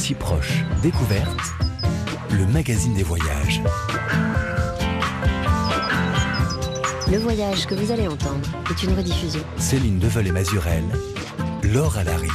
[0.00, 1.52] si proche, découverte,
[2.30, 3.60] le magazine des voyages.
[7.12, 9.42] Le voyage que vous allez entendre est une rediffusion.
[9.58, 10.84] Céline Deveul et Mazurel,
[11.64, 12.30] Laure Alary.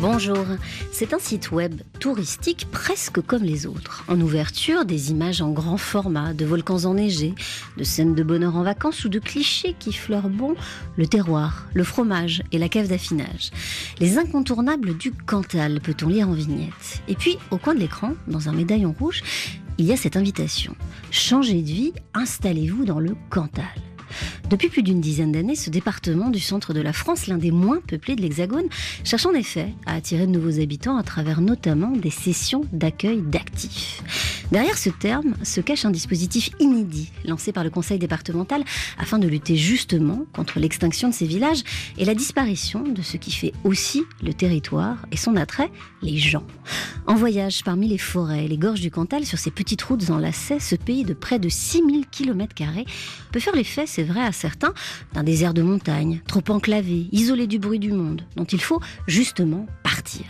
[0.00, 0.46] Bonjour,
[0.92, 4.02] c'est un site web touristique presque comme les autres.
[4.08, 7.34] En ouverture, des images en grand format, de volcans enneigés,
[7.76, 10.54] de scènes de bonheur en vacances ou de clichés qui fleurent bon
[10.96, 13.50] le terroir, le fromage et la cave d'affinage.
[13.98, 17.02] Les incontournables du Cantal, peut-on lire en vignette.
[17.06, 19.22] Et puis, au coin de l'écran, dans un médaillon rouge,
[19.76, 20.74] il y a cette invitation.
[21.10, 23.66] Changez de vie, installez-vous dans le Cantal.
[24.48, 27.80] Depuis plus d'une dizaine d'années, ce département du centre de la France, l'un des moins
[27.80, 28.66] peuplés de l'Hexagone,
[29.04, 34.02] cherche en effet à attirer de nouveaux habitants à travers notamment des sessions d'accueil d'actifs.
[34.50, 38.64] Derrière ce terme se cache un dispositif inédit lancé par le conseil départemental
[38.98, 41.62] afin de lutter justement contre l'extinction de ces villages
[41.98, 45.70] et la disparition de ce qui fait aussi le territoire et son attrait,
[46.02, 46.42] les gens.
[47.06, 50.58] En voyage parmi les forêts et les gorges du Cantal sur ces petites routes enlacées,
[50.58, 52.40] ce pays de près de 6000 km
[53.32, 54.72] peut faire l'effet, c'est vrai à certains,
[55.12, 59.66] d'un désert de montagne, trop enclavé, isolé du bruit du monde, dont il faut justement
[59.82, 60.24] partir.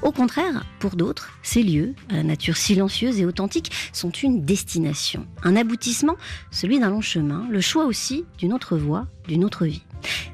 [0.00, 5.26] Au contraire, pour d'autres, ces lieux, à la nature silencieuse et authentique, sont une destination,
[5.42, 6.16] un aboutissement,
[6.50, 9.82] celui d'un long chemin, le choix aussi d'une autre voie, d'une autre vie.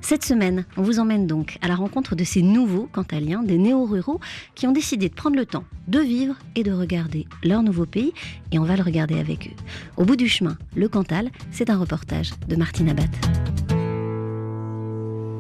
[0.01, 4.21] Cette semaine, on vous emmène donc à la rencontre de ces nouveaux cantaliens, des néo-ruraux,
[4.55, 8.13] qui ont décidé de prendre le temps de vivre et de regarder leur nouveau pays,
[8.53, 9.57] et on va le regarder avec eux.
[9.97, 13.11] Au bout du chemin, le Cantal, c'est un reportage de Martine Abad.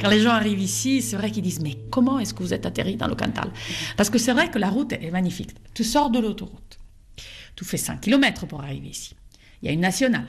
[0.00, 2.66] Quand les gens arrivent ici, c'est vrai qu'ils disent Mais comment est-ce que vous êtes
[2.66, 3.50] atterri dans le Cantal?
[3.96, 5.50] Parce que c'est vrai que la route est magnifique.
[5.74, 6.78] Tu sors de l'autoroute.
[7.56, 9.16] Tu fais 5 km pour arriver ici.
[9.60, 10.28] Il y a une nationale.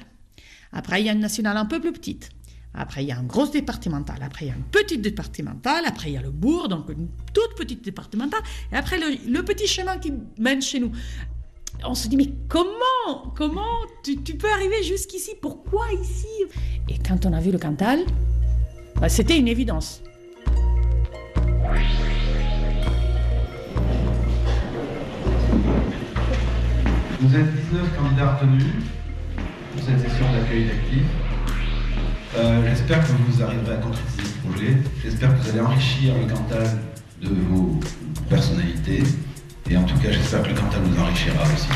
[0.71, 2.29] Après, il y a une nationale un peu plus petite.
[2.73, 4.19] Après, il y a une grosse départementale.
[4.21, 5.83] Après, il y a une petite départementale.
[5.87, 8.41] Après, il y a le bourg, donc une toute petite départementale.
[8.71, 10.91] Et après, le, petit chemin qui mène chez nous.
[11.83, 15.31] On se dit, mais comment Comment tu, peux arriver jusqu'ici?
[15.41, 16.27] Pourquoi ici?
[16.87, 18.01] Et quand on a vu le Cantal,
[18.99, 20.01] bah, c'était une évidence.
[27.21, 28.63] Vous êtes 19 candidats retenus
[29.73, 31.28] pour cette session d'accueil d'actifs.
[32.35, 34.77] Euh, j'espère que vous arriverez à concrétiser ce projet.
[35.03, 36.67] J'espère que vous allez enrichir le Cantal
[37.21, 37.79] de vos
[38.29, 39.03] personnalités.
[39.69, 41.67] Et en tout cas, j'espère que le Cantal vous enrichira aussi.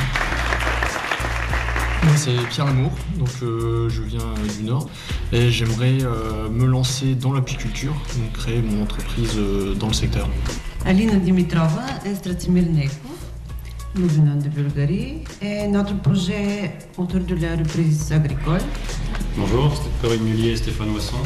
[2.15, 4.89] C'est Pierre Lamour, donc euh, je viens du Nord
[5.31, 10.29] et j'aimerais euh, me lancer dans l'apiculture, donc créer mon entreprise euh, dans le secteur.
[10.85, 12.65] Alina Dimitrova et Stratimir
[13.95, 18.61] nous venons de Bulgarie et notre projet autour de la reprise agricole.
[19.35, 21.17] Bonjour, Corinne Mullier et Stéphane Wasson,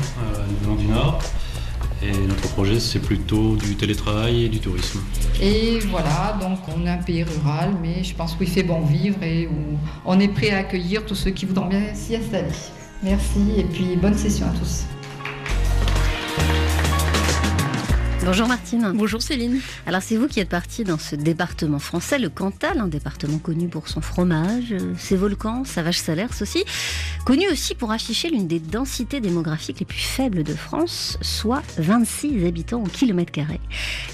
[0.49, 1.19] nous venons du Nord.
[2.01, 5.01] Et notre projet, c'est plutôt du télétravail et du tourisme.
[5.41, 9.21] Et voilà, donc on est un pays rural, mais je pense qu'il fait bon vivre
[9.23, 12.47] et où on est prêt à accueillir tous ceux qui voudront bien s'y installer.
[13.03, 14.85] Merci et puis bonne session à tous.
[18.27, 18.91] Bonjour Martine.
[18.93, 19.61] Bonjour Céline.
[19.85, 23.69] Alors c'est vous qui êtes partie dans ce département français, le Cantal, un département connu
[23.69, 26.65] pour son fromage, euh, ses volcans, sa vache salaire aussi,
[27.25, 32.45] connu aussi pour afficher l'une des densités démographiques les plus faibles de France, soit 26
[32.45, 33.61] habitants au kilomètre carré.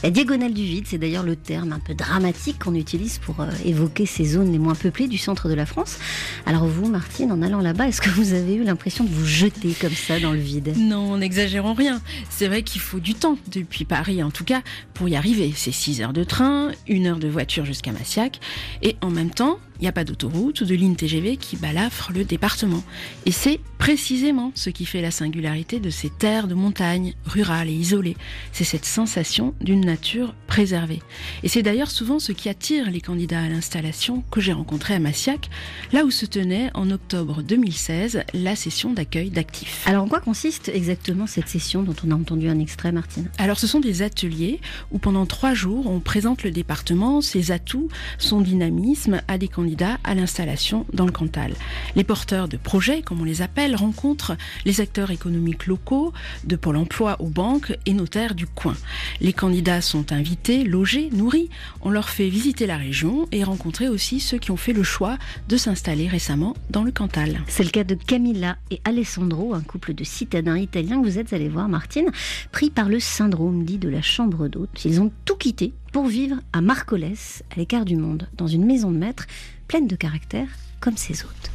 [0.03, 3.50] La diagonale du vide, c'est d'ailleurs le terme un peu dramatique qu'on utilise pour euh,
[3.66, 5.97] évoquer ces zones les moins peuplées du centre de la France.
[6.46, 9.73] Alors vous, Martine, en allant là-bas, est-ce que vous avez eu l'impression de vous jeter
[9.81, 10.75] comme ça dans le vide?
[10.78, 12.00] Non, n'exagérons rien.
[12.29, 14.62] C'est vrai qu'il faut du temps depuis Paris en tout cas
[14.94, 15.53] pour y arriver.
[15.56, 18.40] C'est 6 heures de train, une heure de voiture jusqu'à Massiac,
[18.81, 22.23] et en même temps, n'y a pas d'autoroute ou de ligne TGV qui balafre le
[22.23, 22.83] département.
[23.25, 27.73] Et c'est précisément ce qui fait la singularité de ces terres de montagne rurales et
[27.73, 28.16] isolées.
[28.53, 31.01] C'est cette sensation d'une nature préservée.
[31.43, 34.99] Et c'est d'ailleurs souvent ce qui attire les candidats à l'installation que j'ai rencontré à
[34.99, 35.49] Massiac,
[35.91, 39.84] là où se tenait en octobre 2016 la session d'accueil d'actifs.
[39.85, 43.29] Alors en quoi consiste exactement cette session dont on a entendu un extrait, Martine?
[43.37, 44.61] Alors ce sont des ateliers
[44.91, 49.72] où pendant trois jours on présente le département, ses atouts, son dynamisme à des candidats
[49.81, 51.53] à l'installation dans le Cantal.
[51.96, 54.35] Les porteurs de projets, comme on les appelle, rencontrent
[54.66, 58.75] les acteurs économiques locaux, de Pôle emploi aux banques et notaires du coin.
[59.20, 61.49] Les candidats sont invités, logés, nourris.
[61.81, 65.17] On leur fait visiter la région et rencontrer aussi ceux qui ont fait le choix
[65.49, 67.41] de s'installer récemment dans le Cantal.
[67.47, 71.34] C'est le cas de Camilla et Alessandro, un couple de citadins italiens que vous êtes
[71.34, 72.11] allés voir, Martine,
[72.52, 74.85] pris par le syndrome dit de la chambre d'hôte.
[74.85, 78.91] Ils ont tout quitté pour vivre à Marcoles, à l'écart du monde, dans une maison
[78.91, 79.28] de maître
[79.73, 80.46] pleine de caractère
[80.79, 81.49] comme ses hôtes.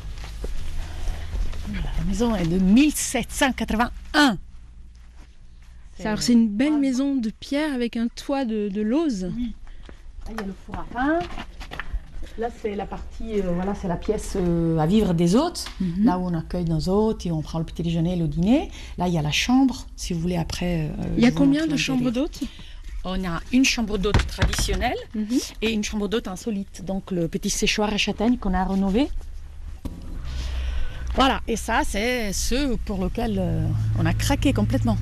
[1.72, 4.36] La maison est de 1781.
[6.04, 9.22] Alors c'est une belle maison de pierre avec un toit de, de lauze.
[9.26, 9.30] Là,
[10.30, 11.20] il y a le four à pain.
[12.38, 16.04] Là, c'est la partie, euh, voilà, c'est la pièce euh, à vivre des hôtes, Mhm.
[16.04, 18.70] là où on accueille nos hôtes et on prend le petit déjeuner et le dîner.
[18.96, 20.88] Là, il y a la chambre, si vous voulez, après.
[20.90, 22.40] euh, Il y a combien de chambres d'hôtes?
[23.10, 25.38] On a une chambre d'hôte traditionnelle Mhm.
[25.62, 26.84] et une chambre d'hôte insolite.
[26.84, 29.08] Donc, le petit séchoir à châtaigne qu'on a rénové.
[31.14, 33.66] Voilà, et ça, c'est ce pour lequel euh,
[33.98, 34.98] on a craqué complètement.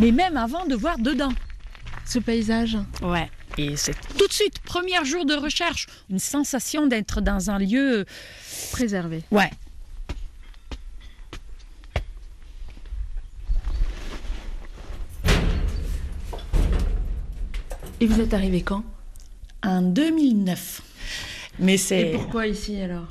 [0.00, 1.32] Mais même avant de voir dedans.
[2.06, 2.78] Ce paysage.
[3.02, 3.30] Ouais.
[3.58, 8.06] Et c'est tout de suite, premier jour de recherche, une sensation d'être dans un lieu.
[8.72, 9.22] Préservé.
[9.30, 9.50] Ouais.
[18.02, 18.82] Et vous êtes arrivé quand?
[19.64, 20.82] En 2009.
[21.60, 22.10] Mais Et c'est.
[22.14, 23.06] pourquoi ici alors?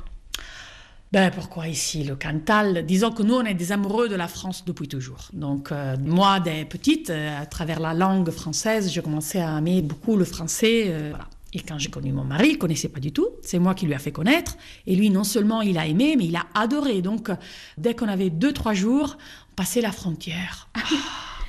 [1.12, 2.84] Ben pourquoi ici le Cantal?
[2.84, 5.28] Disons que nous on est des amoureux de la France depuis toujours.
[5.32, 9.80] Donc euh, moi dès petite, euh, à travers la langue française, je commençais à aimer
[9.80, 10.84] beaucoup le français.
[10.88, 11.26] euh, voilà.
[11.54, 13.28] Et quand j'ai connu mon mari, il connaissait pas du tout.
[13.42, 14.56] C'est moi qui lui a fait connaître.
[14.86, 17.00] Et lui, non seulement il a aimé, mais il a adoré.
[17.02, 17.30] Donc,
[17.76, 19.18] dès qu'on avait deux, trois jours,
[19.50, 20.68] on passait la frontière.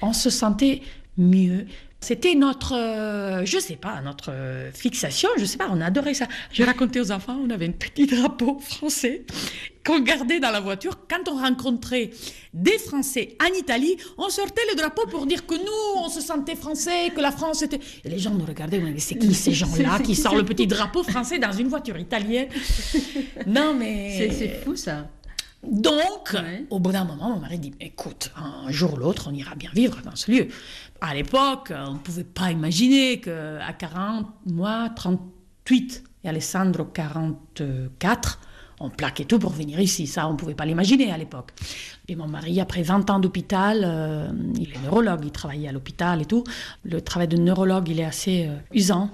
[0.02, 0.82] Ah, on se sentait
[1.18, 1.66] mieux.
[2.04, 6.28] C'était notre, euh, je sais pas, notre euh, fixation, je sais pas, on adorait ça.
[6.52, 9.24] J'ai raconté aux enfants, on avait un petit drapeau français
[9.86, 11.00] qu'on gardait dans la voiture.
[11.10, 12.12] Quand on rencontrait
[12.54, 16.56] des Français en Italie, on sortait le drapeau pour dire que nous, on se sentait
[16.56, 17.80] français, que la France était...
[18.04, 20.68] Et les gens nous regardaient, on disait, c'est qui ces gens-là qui sortent le petit
[20.68, 22.50] drapeau français dans une voiture italienne?
[23.48, 24.16] Non mais...
[24.18, 25.08] C'est c'est fou ça.
[25.64, 26.66] Donc, Ouais.
[26.70, 29.70] au bout d'un moment, mon mari dit Écoute, un jour ou l'autre, on ira bien
[29.74, 30.48] vivre dans ce lieu.
[31.02, 38.40] À l'époque, on ne pouvait pas imaginer qu'à 40, moi, 38, et Alessandro, 44,
[38.80, 40.08] on plaquait tout pour venir ici.
[40.08, 41.52] Ça, on ne pouvait pas l'imaginer à l'époque.
[42.08, 46.22] Et mon mari, après 20 ans d'hôpital, euh, il est neurologue, il travaillait à l'hôpital
[46.22, 46.44] et tout.
[46.84, 49.10] Le travail de neurologue, il est assez euh, usant.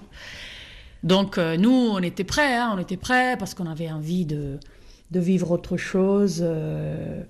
[1.03, 4.59] Donc euh, nous, on était prêts, hein, on était prêts parce qu'on avait envie de,
[5.11, 7.23] de vivre autre chose euh,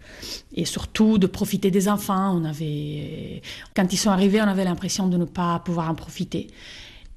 [0.53, 2.37] et surtout de profiter des enfants.
[2.37, 3.41] On avait,
[3.75, 6.47] quand ils sont arrivés, on avait l'impression de ne pas pouvoir en profiter.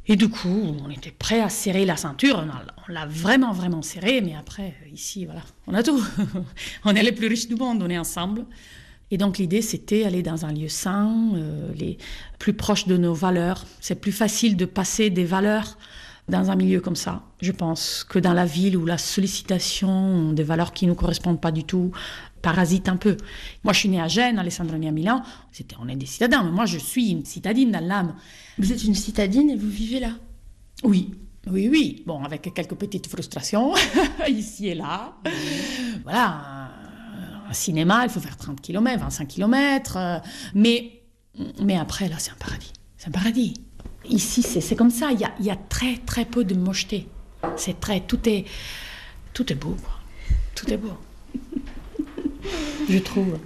[0.06, 2.44] Et du coup, on était prêts à serrer la ceinture.
[2.88, 4.20] On l'a vraiment, vraiment serré.
[4.20, 6.02] Mais après, ici, voilà, on a tout.
[6.84, 8.44] on est les plus riches du monde, on est ensemble.
[9.12, 11.98] Et donc l'idée, c'était aller dans un lieu sain, euh, les
[12.38, 13.66] plus proches de nos valeurs.
[13.80, 15.76] C'est plus facile de passer des valeurs
[16.28, 20.44] dans un milieu comme ça, je pense, que dans la ville où la sollicitation des
[20.44, 21.92] valeurs qui ne nous correspondent pas du tout
[22.42, 23.16] parasite un peu.
[23.64, 25.22] Moi, je suis née à Gênes, Alessandro est né à Milan.
[25.52, 28.14] C'était, on est des citadins, mais moi, je suis une citadine dans l'âme.
[28.58, 30.12] Vous êtes une citadine et vous vivez là?
[30.82, 31.14] Oui,
[31.50, 32.02] oui, oui.
[32.06, 33.74] Bon, avec quelques petites frustrations
[34.28, 35.14] ici et là.
[36.02, 36.70] Voilà,
[37.46, 40.20] un, un cinéma, il faut faire 30 km, 25 km.
[40.54, 41.02] mais,
[41.60, 42.72] mais après, là, c'est un paradis.
[42.96, 43.54] C'est un paradis.
[44.08, 45.12] Ici, c'est comme ça.
[45.12, 47.08] Il y a, il y a très, très peu de mocheté.
[47.56, 48.00] C'est très.
[48.00, 48.44] Tout est,
[49.32, 49.76] tout est beau.
[49.82, 49.94] quoi.
[50.54, 50.96] Tout est beau.
[52.88, 53.38] Je trouve.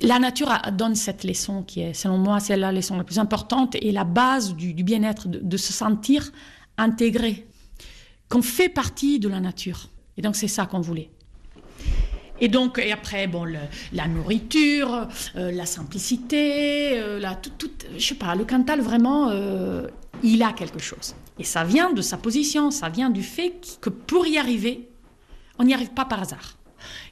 [0.00, 3.74] La nature donne cette leçon qui est, selon moi, c'est la leçon la plus importante
[3.74, 6.30] et la base du, du bien-être, de, de se sentir
[6.78, 7.46] intégré,
[8.28, 9.88] qu'on fait partie de la nature.
[10.16, 11.10] Et donc, c'est ça qu'on voulait.
[12.40, 13.44] Et donc, et après, bon,
[13.92, 19.30] la nourriture, euh, la simplicité, euh, la, tout, tout- je sais pas, le Cantal, vraiment,
[19.30, 19.86] euh,
[20.22, 21.14] il a quelque chose.
[21.38, 24.88] Et ça vient de sa position, ça vient du fait que pour y arriver,
[25.58, 26.56] on n'y arrive pas par hasard.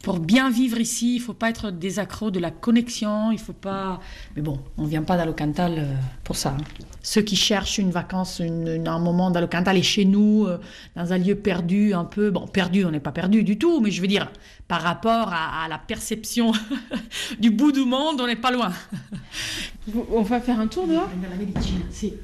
[0.02, 3.52] Pour bien vivre ici, il faut pas être des accros de la connexion, il faut
[3.52, 4.00] pas...
[4.37, 6.50] Mais bon, on vient pas dans le Cantal euh, pour ça.
[6.59, 6.64] hein.
[7.02, 10.47] Ceux qui cherchent une vacance, une- une- un moment dans le Cantal et chez nous,
[10.47, 10.59] euh,
[10.97, 12.31] dans un lieu perdu un peu...
[12.31, 14.31] Bon, perdu, on n'est pas perdu du tout, mais je veux dire,
[14.69, 16.52] par rapport à, à la perception
[17.40, 18.73] du bout du monde, on n'est pas loin.
[20.11, 21.09] On va faire un tour dehors?
[21.23, 22.14] Dans la médecine, si.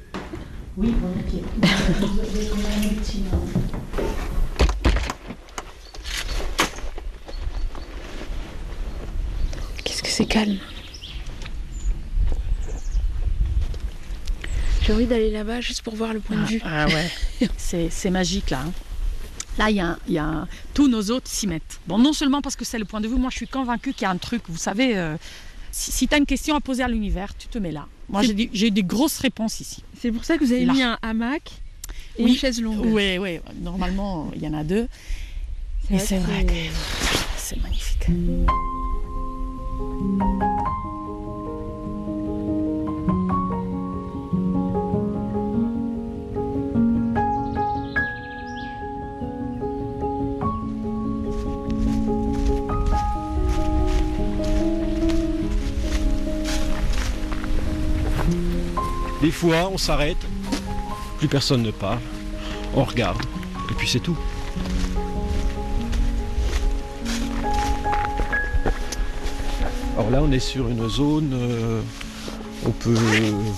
[0.77, 1.43] Oui, volontiers.
[2.91, 3.21] Qu'est-ce
[10.21, 10.57] c'est calme.
[14.85, 16.61] J'ai envie d'aller là-bas juste pour voir le point de vue.
[16.63, 18.61] Ah ouais, c'est magique là.
[18.67, 18.71] hein.
[19.57, 21.79] Là, il y a, y a- tous nos hôtes s'y mettent.
[21.87, 24.03] Bon, non seulement parce que c'est le point de vue, moi je suis convaincue qu'il
[24.03, 25.17] y a un truc, vous savez, euh,
[25.71, 27.85] si, tu as une question à poser à l'univers, tu te mets là.
[28.09, 29.83] Moi j'ai eu des grosses réponses ici.
[29.99, 30.73] C'est pour ça que vous avez Là.
[30.73, 31.51] mis un hamac
[32.17, 32.31] et Oui.
[32.31, 32.85] une chaise longue.
[32.85, 34.87] Oui, oui, normalement il y en a deux.
[35.91, 36.53] Et c'est vrai que
[37.37, 38.05] c'est magnifique.
[59.21, 60.17] Des fois, on s'arrête,
[61.19, 61.99] plus personne ne parle,
[62.73, 63.21] on regarde,
[63.69, 64.17] et puis c'est tout.
[70.01, 71.79] Alors là, on est sur une zone, euh,
[72.65, 72.95] on peut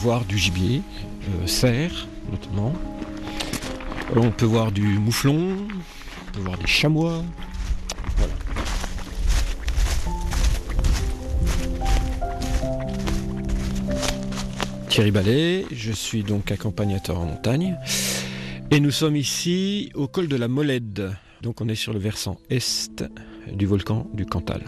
[0.01, 0.81] voir du gibier,
[1.29, 2.73] euh, cerf notamment.
[4.13, 7.23] Euh, On peut voir du mouflon, on peut voir des chamois.
[14.89, 17.77] Thierry Ballet, je suis donc accompagnateur en montagne.
[18.69, 21.15] Et nous sommes ici au col de la Molède.
[21.41, 23.01] Donc on est sur le versant est
[23.49, 24.63] du volcan du Cantal.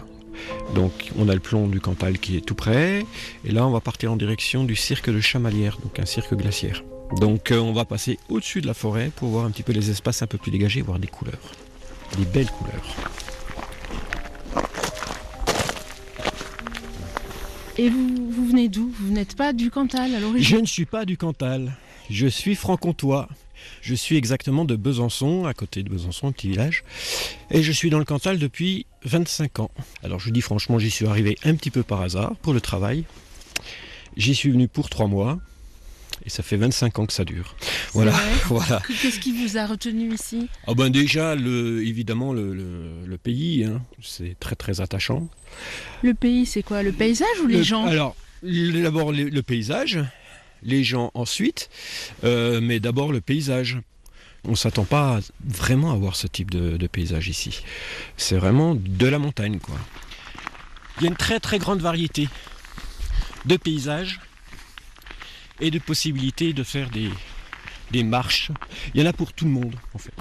[0.74, 3.04] Donc on a le plomb du Cantal qui est tout près.
[3.44, 6.82] Et là on va partir en direction du cirque de Chamalières, donc un cirque glaciaire.
[7.20, 9.90] Donc euh, on va passer au-dessus de la forêt pour voir un petit peu les
[9.90, 11.52] espaces un peu plus dégagés, voir des couleurs.
[12.18, 12.96] Des belles couleurs.
[17.78, 18.90] Et vous, vous venez d'où?
[19.00, 21.76] Vous n'êtes pas du Cantal à Je l'origine ne suis pas du Cantal.
[22.08, 23.28] Je suis franc-comtois.
[23.86, 26.82] Je suis exactement de Besançon, à côté de Besançon, un petit village.
[27.52, 29.70] Et je suis dans le Cantal depuis 25 ans.
[30.02, 32.60] Alors je vous dis franchement, j'y suis arrivé un petit peu par hasard pour le
[32.60, 33.04] travail.
[34.16, 35.38] J'y suis venu pour trois mois.
[36.24, 37.54] Et ça fait 25 ans que ça dure.
[37.92, 38.12] Voilà,
[38.46, 38.82] voilà.
[39.02, 40.48] Qu'est-ce qui vous a retenu ici?
[40.66, 45.28] Ah ben déjà, le, évidemment, le, le- le pays, hein, c'est très très attachant.
[46.02, 46.82] Le pays, c'est quoi?
[46.82, 47.86] Le paysage ou les Le- gens?
[47.86, 50.00] Alors, d'abord le, le paysage,
[50.62, 51.70] les gens ensuite,
[52.24, 53.78] euh, mais d'abord le paysage.
[54.44, 57.62] On ne s'attend pas vraiment à voir ce type de, paysage ici.
[58.16, 59.74] C'est vraiment de la montagne, quoi.
[60.98, 62.28] Il y a une très très grande variété
[63.44, 64.20] de paysages
[65.60, 66.90] et de possibilités de faire
[67.90, 68.52] des marches.
[68.94, 70.14] Il y en a pour tout le monde, en fait.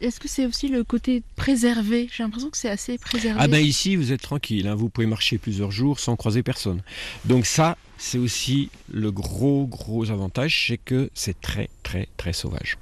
[0.00, 2.08] Est-ce que c'est aussi le côté préservé?
[2.14, 3.38] J'ai l'impression que c'est assez préservé.
[3.42, 6.82] Ah ben ici vous êtes tranquille, hein, vous pouvez marcher plusieurs jours sans croiser personne.
[7.24, 12.78] Donc ça c'est aussi le gros gros avantage, c'est que c'est très très très sauvage.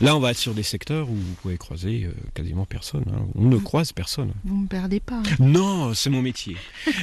[0.00, 3.04] Là on va être sur des secteurs où vous pouvez croiser euh, quasiment personne.
[3.14, 3.26] hein.
[3.34, 4.32] On ne croise personne.
[4.44, 5.22] Vous me perdez pas.
[5.40, 6.56] Non, c'est mon métier.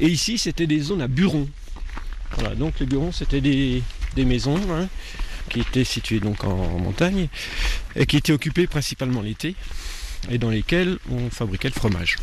[0.00, 1.48] Et ici c'était des zones à burons.
[2.34, 3.82] Voilà, donc les burons c'était des,
[4.16, 4.88] des maisons hein,
[5.48, 7.28] qui étaient situées donc en, en montagne
[7.96, 9.54] et qui étaient occupées principalement l'été
[10.30, 12.16] et dans lesquelles on fabriquait le fromage.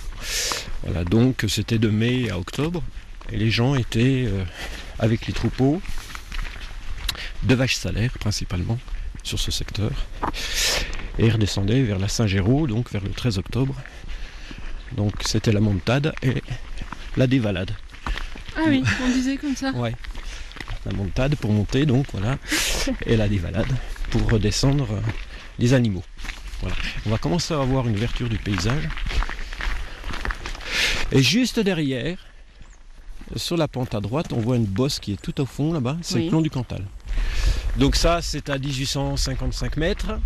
[0.83, 2.83] Voilà, donc c'était de mai à octobre
[3.31, 4.43] et les gens étaient euh,
[4.97, 5.81] avec les troupeaux
[7.43, 8.79] de vaches salaires principalement
[9.23, 9.91] sur ce secteur
[11.17, 13.75] et redescendaient vers la Saint-Géraud, donc vers le 13 octobre.
[14.93, 16.41] Donc c'était la montade et
[17.17, 17.71] la dévalade.
[18.55, 19.71] Ah oui, on disait comme ça.
[19.71, 19.95] Ouais.
[20.85, 22.37] La montade pour monter, donc voilà.
[23.05, 23.67] Et la dévalade
[24.11, 24.99] pour redescendre euh,
[25.59, 26.03] les animaux.
[26.61, 26.75] Voilà.
[27.05, 28.87] On va commencer à avoir une ouverture du paysage.
[31.11, 32.17] Et juste derrière,
[33.35, 35.97] sur la pente à droite, on voit une bosse qui est tout au fond là-bas.
[36.01, 36.23] C'est Oui.
[36.25, 36.83] le plomb du Cantal.
[37.77, 40.19] Donc ça, c'est à 1855 mètres.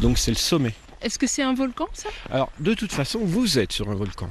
[0.00, 0.74] Donc c'est le sommet.
[1.02, 2.08] Est-ce que c'est un volcan ça?
[2.30, 4.30] Alors, de toute façon, vous êtes sur un volcan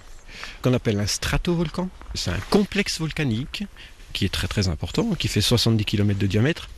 [0.61, 1.89] qu'on appelle un stratovolcan.
[2.13, 3.63] C'est un complexe volcanique
[4.15, 6.69] qui est très très important, qui fait 70 km de diamètre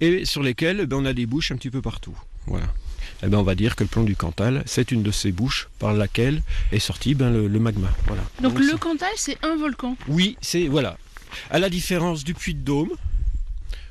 [0.00, 2.16] et sur lesquels eh ben, on a des bouches un petit peu partout.
[2.46, 2.66] Voilà.
[3.22, 5.68] Eh ben, on va dire que le plomb du Cantal, c'est une de ces bouches
[5.78, 7.88] par laquelle est sorti ben, le, le magma.
[8.06, 8.22] Voilà.
[8.42, 9.96] Donc le Cantal, c'est un volcan.
[10.08, 10.96] oui, c'est voilà.
[11.50, 12.92] À la différence du puits de Dôme,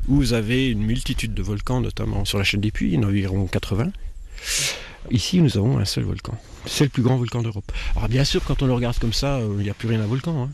[0.08, 2.98] où vous avez une multitude de volcans, notamment sur la chaîne des puits, il y
[2.98, 3.92] en a environ 80.
[5.12, 6.38] Ici, nous avons un seul volcan.
[6.68, 7.72] C'est le plus grand volcan d'Europe.
[7.96, 10.02] Alors bien sûr, quand on le regarde comme ça, euh, il n'y a plus rien
[10.02, 10.44] à volcan.
[10.46, 10.50] hein.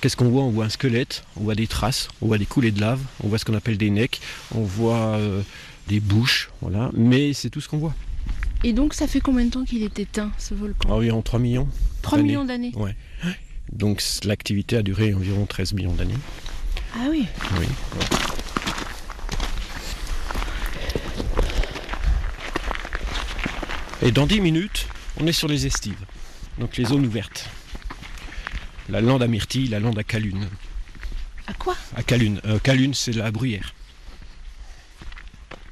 [0.00, 0.42] Qu'est-ce qu'on voit?
[0.44, 3.28] On voit un squelette, on voit des traces, on voit des coulées de lave, on
[3.28, 4.20] voit ce qu'on appelle des necks,
[4.54, 5.42] on voit euh,
[5.88, 6.90] des bouches, voilà.
[6.94, 7.94] Mais c'est tout ce qu'on voit.
[8.62, 10.88] Et donc ça fait combien de temps qu'il est éteint ce volcan?
[10.90, 11.68] Environ 3 millions.
[12.02, 12.28] 3 d'années.
[12.28, 12.72] millions d'années.
[12.76, 12.94] Ouais.
[13.72, 16.14] Donc l'activité a duré environ 13 millions d'années.
[16.94, 17.24] Ah oui.
[17.58, 17.66] Oui.
[24.02, 24.86] Et dans 10 minutes,
[25.20, 26.04] on est sur les estives,
[26.58, 27.48] donc les zones ouvertes.
[28.88, 30.48] La lande à myrtille, la lande à calune.
[31.46, 31.76] À quoi?
[31.96, 32.40] À calune.
[32.46, 33.74] Euh, calune, c'est la bruyère.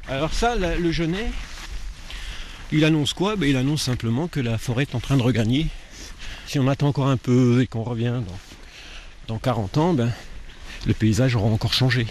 [0.09, 1.31] Alors ça, la- le genêt,
[2.73, 3.37] il annonce quoi?
[3.37, 5.67] Ben, Il annonce simplement que la forêt est en train de regagner.
[6.47, 10.13] Si on attend encore un peu et qu'on revient dans, dans 40 ans, ben,
[10.87, 12.07] le paysage aura encore changé.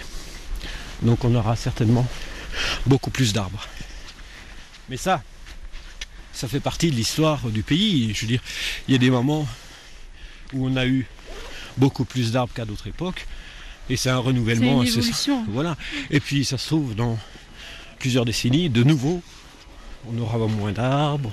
[1.03, 2.07] Donc on aura certainement
[2.85, 3.67] beaucoup plus d'arbres.
[4.89, 5.23] Mais ça,
[6.37, 8.13] ça fait partie de l'histoire du pays.
[8.13, 8.41] Je veux dire,
[8.87, 9.47] il y a des moments
[10.53, 11.07] où on a eu
[11.77, 13.25] beaucoup plus d'arbres qu'à d'autres époques.
[13.89, 14.83] Et c'est un renouvellement.
[14.83, 15.31] C'est une incessant.
[15.31, 15.45] évolution.
[15.49, 15.75] Voilà.
[16.11, 17.17] Et puis ça se trouve dans
[17.97, 19.23] plusieurs décennies, de nouveau,
[20.07, 21.31] on aura moins d'arbres.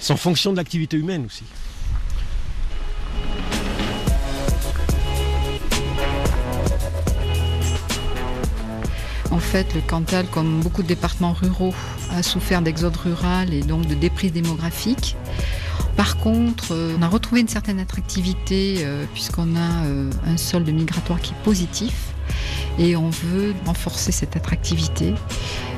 [0.00, 1.44] C'est en fonction de l'activité humaine aussi.
[9.38, 11.72] En fait, le Cantal, comme beaucoup de départements ruraux,
[12.10, 15.14] a souffert d'exode rural et donc de déprise démographique.
[15.96, 20.68] Par contre, euh, on a retrouvé une certaine attractivité euh, puisqu'on a euh, un solde
[20.68, 22.14] migratoire qui est positif
[22.80, 25.14] et on veut renforcer cette attractivité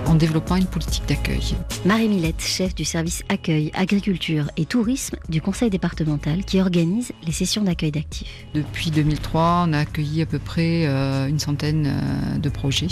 [0.06, 1.54] en développant une politique d'accueil.
[1.84, 7.32] Marie Millette, chef du service accueil, agriculture et tourisme du conseil départemental qui organise les
[7.32, 8.46] sessions d'accueil d'actifs.
[8.54, 10.86] Depuis 2003, on a accueilli à peu près
[11.28, 12.88] une centaine de projets.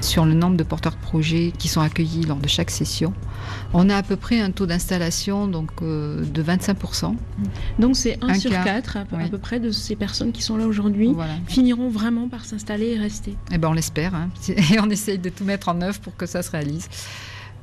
[0.00, 3.12] Sur le nombre de porteurs de projets qui sont accueillis lors de chaque session,
[3.72, 7.14] on a à peu près un taux d'installation donc euh, de 25%.
[7.78, 11.14] Donc c'est 1 sur 4 à, peu près de ces personnes qui sont là aujourd'hui
[11.46, 13.36] finiront vraiment par s'installer et rester.
[13.52, 14.30] Eh ben on l'espère hein.
[14.48, 16.88] et on essaye de tout mettre en œuvre pour que ça se réalise.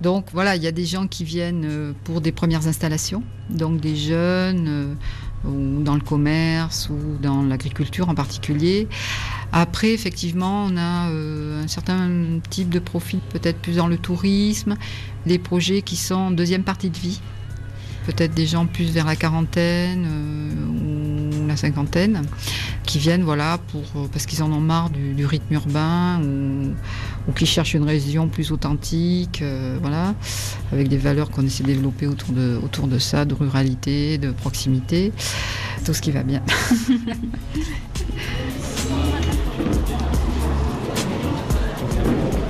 [0.01, 3.79] Donc voilà, il y a des gens qui viennent euh, pour des premières installations, donc
[3.79, 4.93] des jeunes euh,
[5.49, 8.87] ou dans le commerce ou dans l'agriculture en particulier.
[9.57, 12.09] Après, effectivement, on a euh, un certain
[12.49, 14.75] type de profil, peut-être plus dans le tourisme,
[15.25, 17.21] des projets qui sont en deuxième partie de vie,
[18.05, 20.07] peut-être des gens plus vers la quarantaine
[21.39, 22.23] ou la cinquantaine,
[22.83, 27.75] qui viennent voilà pour parce qu'ils en ont marre du, rythme urbain ou, qui cherchent
[27.75, 30.15] une région plus authentique, euh, voilà,
[30.73, 34.31] avec des valeurs qu'on essaie de développer autour de autour de ça, de ruralité, de
[34.31, 35.13] proximité,
[35.85, 36.41] tout ce qui va bien.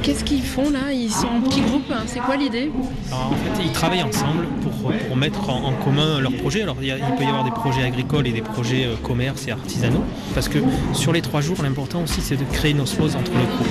[0.06, 0.92] Qu'est-ce qu'ils font là?
[0.94, 2.04] Ils sont en petit groupe, hein.
[2.06, 2.72] c'est quoi l'idée?
[3.12, 6.62] En fait, ils travaillent ensemble pour, pour mettre en, commun leurs projets.
[6.62, 10.04] Alors, il, peut y avoir des projets agricoles et des projets euh, commerce et artisanaux.
[10.36, 10.60] Parce que
[10.94, 13.68] sur les trois jours, l'important aussi, c'est de créer une osmose entre les groupes.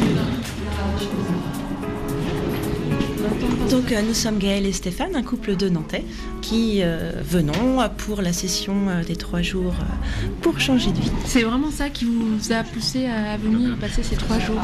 [3.71, 6.05] Donc euh, nous sommes Gaël et Stéphane, un couple de Nantais,
[6.43, 8.75] qui euh, venons pour la session
[9.07, 9.75] des trois jours
[10.42, 11.12] pour changer de vie.
[11.27, 14.62] C'est vraiment ça qui vous a poussé à venir passer ces trois jours là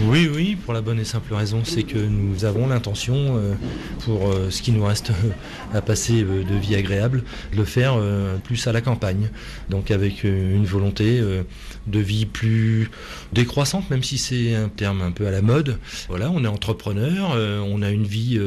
[0.00, 3.54] oui, oui, pour la bonne et simple raison, c'est que nous avons l'intention, euh,
[4.04, 7.98] pour euh, ce qui nous reste euh, à passer de vie agréable, de le faire
[8.44, 9.28] plus à la campagne.
[9.68, 11.20] Donc avec une volonté
[11.86, 12.90] de vie plus
[13.32, 15.78] décroissante, même si c'est un terme un peu à la mode.
[16.08, 18.38] Voilà, on est entrepreneur, on a une vie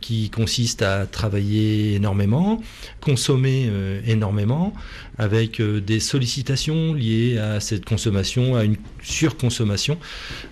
[0.00, 2.60] qui consiste à travailler énormément,
[3.00, 3.70] consommer
[4.06, 4.74] énormément,
[5.18, 9.98] avec des sollicitations liées à cette consommation, à une surconsommation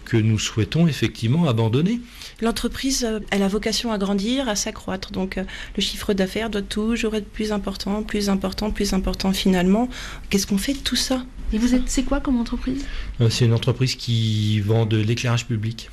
[0.05, 2.01] que nous souhaitons effectivement abandonner.
[2.43, 5.13] L'entreprise, euh, elle a vocation à grandir, à s'accroître.
[5.13, 5.45] Donc euh,
[5.77, 9.89] le chiffre d'affaires doit toujours être plus important, plus important, plus important finalement.
[10.29, 11.25] Qu'est-ce qu'on fait de tout ça?
[11.53, 12.85] Et vous êtes, c'est quoi comme entreprise?
[13.21, 15.91] Euh, C'est une entreprise qui vend de l'éclairage public.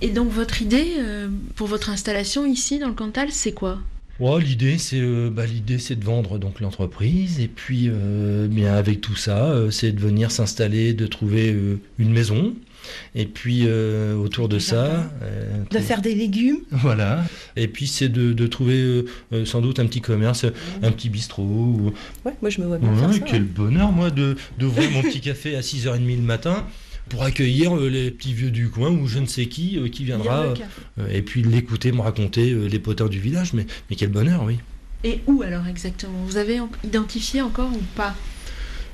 [0.00, 0.94] Et donc votre idée
[1.56, 3.80] pour votre installation ici dans le Cantal, c'est quoi?
[4.20, 7.90] L'idée c'est bah, l'idée c'est de vendre donc l'entreprise et puis
[8.48, 11.56] bien avec tout ça c'est de venir s'installer, de trouver
[11.98, 12.54] une maison
[13.14, 15.10] et puis euh, autour de ça...
[15.22, 16.60] Euh, de faire des légumes.
[16.70, 17.24] Voilà.
[17.56, 20.46] Et puis c'est de, trouver euh, sans doute un petit commerce,
[20.82, 21.92] un petit bistrot.
[22.24, 23.20] Ouais, moi je me vois bien faire ça.
[23.20, 26.66] Quel bonheur moi de d'ouvrir mon petit café à 6h30 le matin
[27.10, 30.54] pour accueillir les petits vieux du coin ou je ne sais qui qui viendra
[31.10, 33.52] et puis l'écouter me raconter les potins du village.
[33.52, 34.56] Mais, mais quel bonheur, oui.
[35.04, 36.24] Et où alors exactement?
[36.26, 38.14] Vous avez identifié encore ou pas?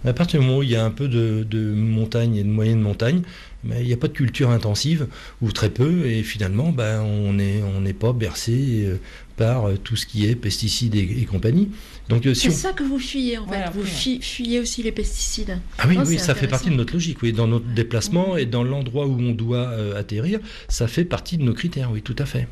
[0.05, 2.49] À partir du moment où il y a un peu de, de montagne et de
[2.49, 3.23] moyenne montagne,
[3.67, 5.09] mais il n'y a pas de culture intensive,
[5.43, 8.97] ou très peu, et finalement, ben, on n'est on pas bercé euh,
[9.37, 11.71] par euh, tout ce qui est pesticides et, compagnie.
[12.09, 13.71] Donc, euh, c'est ça que vous fuyez, en fait.
[13.75, 15.59] vous fuyez aussi les pesticides.
[15.79, 17.23] Ah oui, oui ça fait partie de notre logique.
[17.23, 17.33] Oui.
[17.33, 21.55] Dans notre déplacement et dans l'endroit où on doit atterrir, ça fait partie de nos
[21.55, 22.47] critères, oui, tout à fait.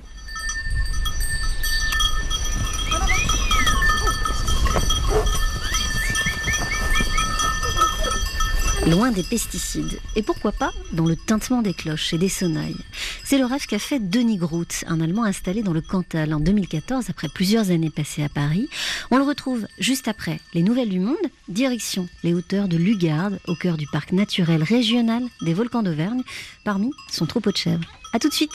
[8.87, 12.77] Loin des pesticides, et pourquoi pas dans le tintement des cloches et des sonnailles.
[13.25, 17.09] C'est le rêve qu'a fait Denis Groot, un Allemand installé dans le Cantal en 2014
[17.09, 18.69] après plusieurs années passées à Paris.
[19.11, 21.17] On le retrouve juste après les Nouvelles du Monde,
[21.49, 26.23] direction les hauteurs de Lugarde, au cœur du parc naturel régional des volcans d'Auvergne,
[26.65, 27.85] parmi son troupeau de chèvres.
[28.13, 28.53] A tout de suite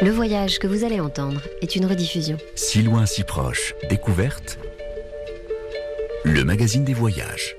[0.00, 2.38] Le voyage que vous allez entendre est une rediffusion.
[2.54, 4.60] Si loin, si proche, découverte
[6.28, 7.56] le magazine des voyages.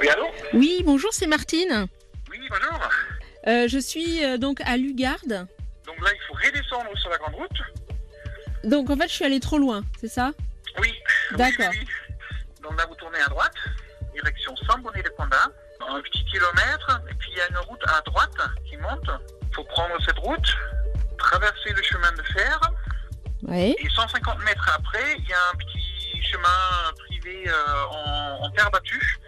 [0.00, 1.86] Oui, allô Oui, bonjour, c'est Martine.
[2.30, 2.80] Oui, bonjour.
[3.46, 5.46] Euh, je suis euh, donc à Lugarde.
[5.86, 7.62] Donc là, il faut redescendre sur la grande route.
[8.64, 10.32] Donc en fait, je suis allée trop loin, c'est ça?
[10.80, 10.92] Oui.
[11.36, 11.72] D'accord.
[12.62, 13.54] Donc là, vous tournez à droite,
[14.12, 15.50] direction Sambonnet de Panda,
[15.88, 18.34] un petit kilomètre, et puis il y a une route à droite
[18.68, 19.08] qui monte.
[19.48, 20.56] Il faut prendre cette route,
[21.16, 22.60] traverser le chemin de fer,
[23.78, 27.52] et 150 mètres après, il y a un petit chemin privé euh,
[27.90, 29.18] en, en terre battue.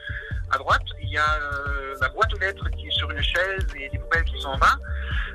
[0.51, 3.67] À droite, il y a euh, la boîte aux lettres qui est sur une chaise
[3.75, 4.77] et les poubelles qui sont en bas.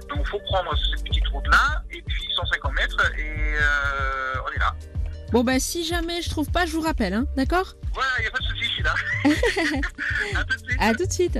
[0.10, 4.60] Donc il faut prendre cette petite route-là, et puis 150 mètres, et euh, on est
[4.60, 4.76] là.
[5.32, 7.74] Bon, bah, si jamais je trouve pas, je vous rappelle, hein, d'accord?
[7.94, 8.94] Voilà, il n'y a pas de souci, je suis là.
[10.80, 11.40] À tout de suite.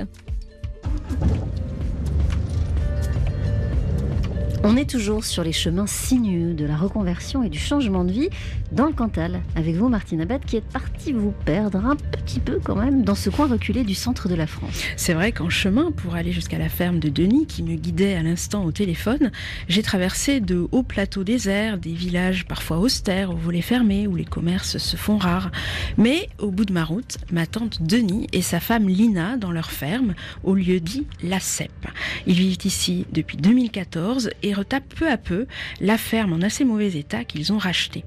[4.64, 8.28] On est toujours sur les chemins sinueux de la reconversion et du changement de vie
[8.72, 12.58] dans le Cantal, avec vous Martine Abad qui est partie vous perdre un petit peu
[12.62, 14.82] quand même dans ce coin reculé du centre de la France.
[14.96, 18.22] C'est vrai qu'en chemin pour aller jusqu'à la ferme de Denis, qui me guidait à
[18.22, 19.30] l'instant au téléphone,
[19.68, 24.24] j'ai traversé de hauts plateaux déserts, des villages parfois austères, aux volets fermés, où les
[24.24, 25.52] commerces se font rares.
[25.96, 29.70] Mais au bout de ma route, ma tante Denis et sa femme Lina dans leur
[29.70, 31.86] ferme, au lieu dit La Cèpe.
[32.26, 35.46] Ils vivent ici depuis 2014 et retapent peu à peu
[35.80, 38.04] la ferme en assez mauvais état qu'ils ont rachetée.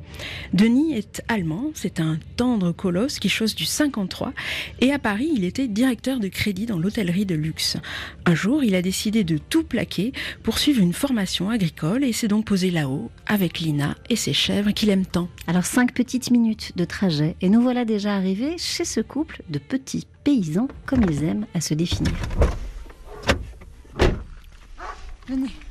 [0.53, 4.33] Denis est allemand, c'est un tendre colosse qui chose du 53
[4.79, 7.77] et à Paris il était directeur de crédit dans l'hôtellerie de luxe.
[8.25, 12.27] Un jour il a décidé de tout plaquer pour suivre une formation agricole et s'est
[12.27, 15.29] donc posé là-haut avec Lina et ses chèvres qu'il aime tant.
[15.47, 19.59] Alors cinq petites minutes de trajet et nous voilà déjà arrivés chez ce couple de
[19.59, 22.13] petits paysans comme ils aiment à se définir.
[25.27, 25.70] Venez.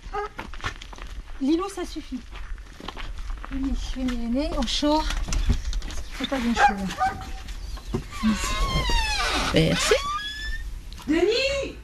[1.41, 2.21] Lilo, ça suffit.
[3.51, 5.03] Venez, venez, au chaud.
[6.19, 6.75] C'est pas bien chaud.
[9.55, 9.95] Merci.
[11.09, 11.77] Denis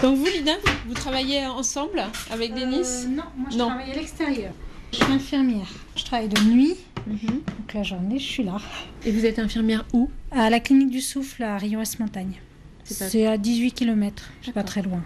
[0.00, 0.52] Donc vous Lina,
[0.86, 3.66] vous travaillez ensemble avec Denis Euh, Non, moi je Non.
[3.68, 4.52] travaille à l'extérieur.
[4.92, 5.66] Je suis infirmière.
[5.96, 6.76] Je travaille de nuit.
[7.06, 7.18] Mhm.
[7.28, 8.56] Donc la journée, je suis là.
[9.04, 10.10] Et vous êtes infirmière où?
[10.30, 11.58] À la clinique du souffle à.
[11.58, 14.30] C'est pas- C'est à 18 km.
[14.42, 15.02] C'est pas très loin.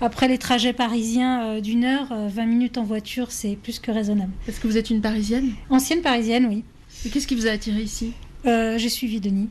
[0.00, 3.90] Après les trajets parisiens euh, d'une heure, euh, 20 minutes en voiture, c'est plus que
[3.92, 4.32] raisonnable.
[4.48, 5.50] Est-ce que vous êtes une parisienne?
[5.70, 6.64] Ancienne parisienne, oui.
[7.04, 8.12] Et qu'est-ce qui vous a attiré ici?
[8.46, 9.48] Euh, J'ai suivi Denis.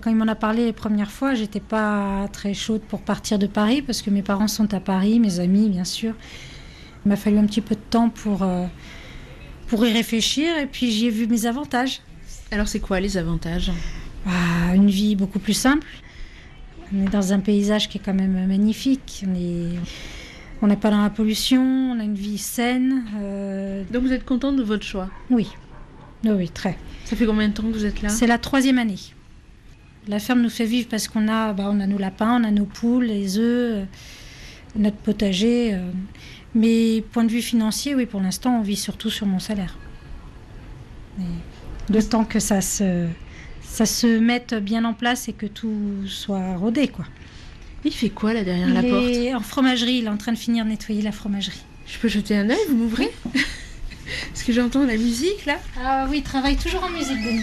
[0.00, 3.46] Quand il m'en a parlé les premières fois, j'étais pas très chaude pour partir de
[3.46, 6.14] Paris parce que mes parents sont à Paris, mes amis bien sûr.
[7.04, 8.66] Il m'a fallu un petit peu de temps pour, euh,
[9.66, 12.00] pour y réfléchir et puis j'y ai vu mes avantages.
[12.50, 13.70] Alors c'est quoi les avantages?
[14.26, 15.86] Ah, Une vie beaucoup plus simple.
[16.94, 19.24] On est dans un paysage qui est quand même magnifique.
[19.28, 19.78] On est-
[20.62, 23.04] on n'est pas dans la pollution, on a une vie saine.
[23.18, 25.48] euh, Donc vous êtes contente de votre choix Oui,
[26.24, 26.76] oui, oui, très.
[27.04, 28.98] Ça fait combien de temps que vous êtes là C'est la troisième année.
[30.08, 32.50] La ferme nous fait vivre parce qu'on a, bah, on a nos lapins, on a
[32.50, 33.84] nos poules, les œufs, euh,
[34.76, 35.74] notre potager.
[35.74, 35.90] euh.
[36.54, 39.76] Mais point de vue financier, oui, pour l'instant, on vit surtout sur mon salaire.
[41.20, 43.06] Et le temps que ça se,
[43.70, 45.72] ça se mette bien en place et que tout
[46.06, 47.04] soit rodé, quoi.
[47.84, 49.04] Il fait quoi là derrière il la porte?
[49.06, 51.62] est en fromagerie, il est en train de finir de nettoyer la fromagerie.
[51.86, 53.10] Je peux jeter un œil, vous m'ouvrez?
[54.32, 55.56] Parce que j'entends la musique là.
[55.82, 57.42] Ah oui, il travaille toujours en musique, Denis.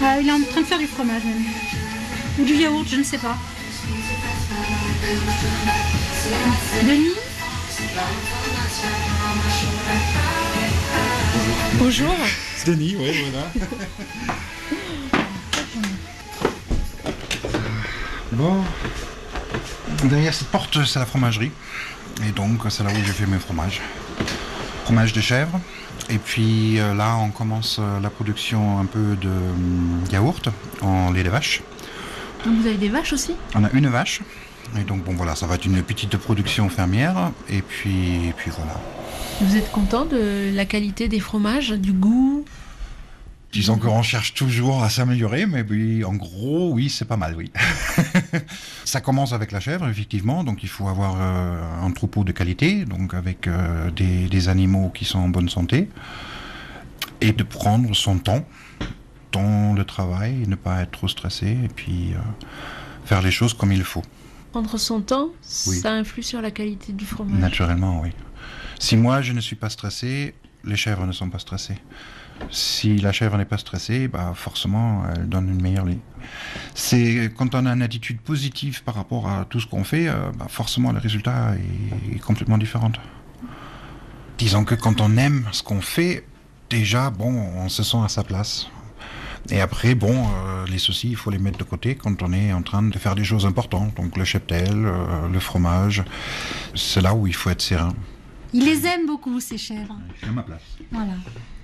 [0.00, 1.44] Ah, il est en train de faire du fromage même.
[2.38, 3.36] Ou du yaourt, je ne sais pas.
[6.86, 7.16] Denis?
[11.78, 12.14] Bonjour.
[12.66, 13.46] Denis, oui, voilà.
[18.38, 18.62] Bon.
[20.04, 21.50] Derrière cette porte, c'est la fromagerie.
[22.24, 23.80] Et donc, c'est là où j'ai fait mes fromages.
[24.84, 25.60] Fromage de chèvre.
[26.08, 30.48] Et puis euh, là, on commence euh, la production un peu de hum, yaourt
[30.82, 31.62] en lait de vache.
[32.44, 33.34] Donc vous avez des vaches aussi?
[33.56, 34.20] On a une vache.
[34.78, 37.32] Et donc, bon, voilà, ça va être une petite production fermière.
[37.50, 38.80] Et puis, et puis voilà.
[39.40, 42.44] Vous êtes content de la qualité des fromages, du goût?
[43.52, 47.50] Disons qu'on cherche toujours à s'améliorer, mais oui, en gros, oui, c'est pas mal, oui.
[48.84, 52.84] Ça commence avec la chèvre, effectivement, donc il faut avoir euh, un troupeau de qualité,
[52.84, 55.88] donc avec euh, des, des animaux qui sont en bonne santé,
[57.20, 58.44] et de prendre son temps
[59.32, 62.18] dans le travail, ne pas être trop stressé, et puis euh,
[63.04, 64.02] faire les choses comme il faut,
[64.52, 65.28] Prendre son temps,
[65.66, 65.76] Oui.
[65.76, 67.38] ça influe sur la qualité du fromage.
[67.38, 68.10] naturellement, oui.
[68.78, 71.76] Si moi je ne suis pas stressé, les chèvres ne sont pas stressées.
[72.50, 75.98] Si la chèvre n'est pas stressée, bah forcément, elle donne une meilleure lait.
[76.74, 80.30] C'est quand on a une attitude positive par rapport à tout ce qu'on fait, euh,
[80.38, 82.92] bah forcément le résultat est, est complètement différent.
[84.38, 86.24] Disons que quand on aime ce qu'on fait,
[86.70, 88.68] déjà, bon, on se sent à sa place.
[89.50, 92.52] Et après, bon, euh, les soucis, il faut les mettre de côté quand on est
[92.52, 93.94] en train de faire des choses importantes.
[93.96, 96.04] Donc le cheptel, euh, le fromage,
[96.74, 97.94] c'est là où il faut être serein.
[98.52, 99.96] Il les aime beaucoup, ces chèvres.
[100.14, 100.62] Je suis à ma place.
[100.90, 101.12] Voilà.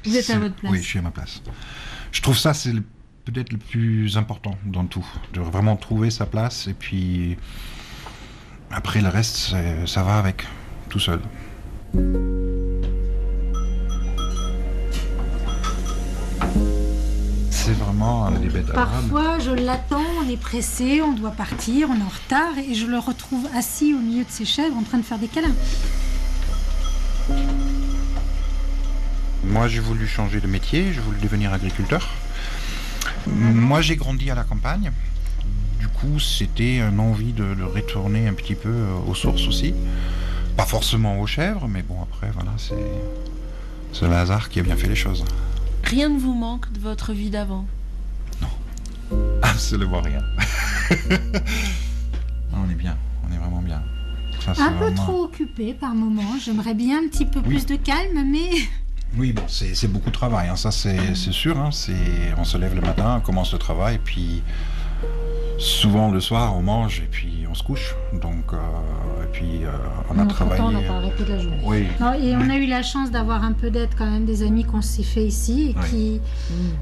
[0.04, 0.72] Vous êtes à C'est- votre place.
[0.72, 1.42] Oui, je suis à ma place.
[2.12, 2.72] Je trouve ça, c'est
[3.24, 5.06] peut-être le plus important dans tout.
[5.32, 7.36] De vraiment trouver sa place et puis
[8.70, 10.44] après le reste, c'est- ça va avec,
[10.88, 11.20] tout seul.
[18.26, 22.02] a des bêtes à Parfois, je l'attends, on est pressé, on doit partir, on est
[22.02, 25.02] en retard, et je le retrouve assis au milieu de ses chèvres en train de
[25.02, 25.54] faire des câlins.
[29.46, 32.09] Moi, j'ai voulu changer de métier, j'ai voulu devenir agriculteur.
[33.26, 34.90] Moi, j'ai grandi à la campagne.
[35.78, 39.74] Du coup, c'était une envie de, de retourner un petit peu euh, aux sources aussi.
[40.57, 42.74] Pas forcément aux chèvres, mais bon, après, voilà, c'est
[43.94, 45.24] c'est le hasard qui a bien fait les choses.
[45.85, 47.64] Rien ne vous manque de votre vie d'avant?
[49.42, 50.20] Absolument rien.
[52.52, 53.80] on est bien, on est vraiment bien.
[54.40, 58.24] Ça, Un peu trop occupé par moment, j'aimerais bien un petit peu plus de calme,
[58.26, 58.50] mais
[59.16, 61.59] Oui, bon, c'est c'est beaucoup de travail, hein, ça c'est c'est sûr.
[61.59, 61.94] hein, c'est-
[62.37, 64.42] on se lève le matin, on commence le travail, puis
[65.59, 67.94] souvent le soir on mange et puis on se couche.
[68.12, 68.57] Donc, euh,
[69.22, 69.70] et puis euh,
[70.11, 70.61] on a travaillé.
[70.62, 71.61] on n'a pas arrêté de la journée.
[71.64, 71.87] Oui.
[72.00, 74.64] Non, et on a eu la chance d'avoir un peu d'aide quand même des amis
[74.64, 76.20] qu'on s'est fait ici et qui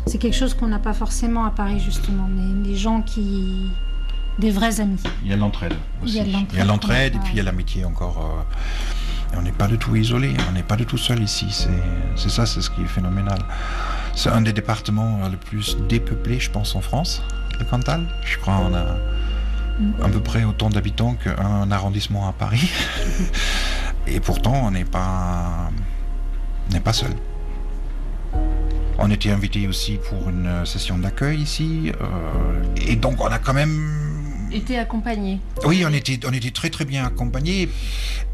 [0.06, 3.66] c'est quelque chose qu'on n'a pas forcément à Paris justement, mais des gens qui
[4.38, 4.98] des vrais amis.
[5.22, 6.14] Il y a de l'entraide aussi.
[6.14, 6.48] Il y a de l'entraide.
[6.52, 8.18] Il y a de l'entraide et puis il y a l'amitié encore.
[8.18, 8.42] euh,
[9.32, 11.66] et on n'est pas du tout isolé, on n'est pas du tout seul ici.
[12.16, 13.38] C'est ça, c'est ce qui est phénoménal.
[14.14, 17.22] C'est un des départements le plus dépeuplés, je pense, en France,
[17.58, 18.06] le Cantal.
[18.24, 18.96] Je crois on a
[20.02, 22.70] à peu près autant d'habitants qu'un arrondissement à Paris.
[24.06, 25.70] et pourtant, on n'est pas,
[26.70, 27.12] n'est pas seul.
[28.98, 31.92] On était invité aussi pour une session d'accueil ici.
[32.00, 34.11] euh, et donc, on a quand même
[34.54, 35.40] Été accompagné.
[35.64, 37.68] oui, on était, on était très très bien accompagnés.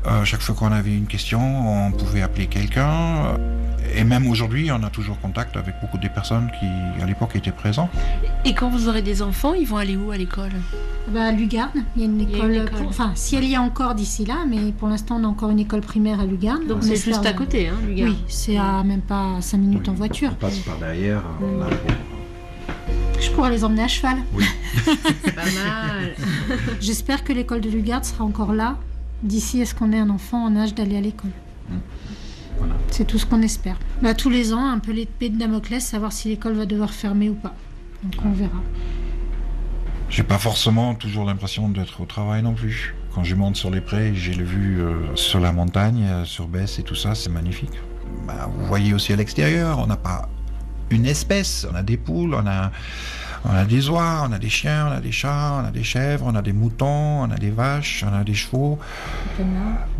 [0.06, 3.36] Euh, chaque fois qu'on avait une question, on pouvait appeler quelqu'un.
[3.96, 6.66] Et même aujourd'hui, on a toujours contact avec beaucoup des personnes qui,
[7.02, 7.88] à l'époque, étaient présentes.
[8.44, 10.50] Et quand vous aurez des enfants, ils vont aller où à l'école?
[11.12, 12.78] Bah, à Lugarne, il y a une a école, une école.
[12.80, 15.48] pour- enfin si elle y a encore d'ici là, mais pour l'instant on a encore
[15.50, 16.66] une école primaire à Lugarne.
[16.66, 18.10] Donc On c'est juste à côté, hein, Lugarne.
[18.10, 20.30] Oui, c'est à même pas 5 minutes en voiture.
[20.32, 21.22] On passe par derrière.
[21.42, 22.17] on a-
[23.28, 24.18] Je pourrais les emmener à cheval.
[24.32, 24.44] Oui.
[25.24, 26.14] Pas mal.
[26.80, 28.76] J'espère que l'école de Lugarde sera encore là
[29.22, 31.30] d'ici à ce qu'on ait un enfant en âge d'aller à l'école?
[32.90, 33.78] C'est tout ce qu'on espère.
[34.02, 37.28] Bah, tous les ans, un peu l'épée de Damoclès, savoir si l'école va devoir fermer
[37.28, 37.54] ou pas.
[38.02, 38.60] Donc on verra.
[40.08, 42.94] J'ai pas forcément toujours l'impression d'être au travail non plus.
[43.14, 46.48] Quand je monte sur les prés, j'ai le vu euh, sur la montagne, euh, sur
[46.48, 47.78] Besse et tout ça, c'est magnifique.
[48.26, 50.28] Bah, vous voyez aussi à l'extérieur, on n'a pas
[50.90, 51.66] une espèce.
[51.70, 52.70] On a des poules, on a,
[53.44, 55.84] on a des oies, on a des chiens, on a des chats, on a des
[55.84, 58.78] chèvres, on a des moutons, on a des vaches, on a des chevaux,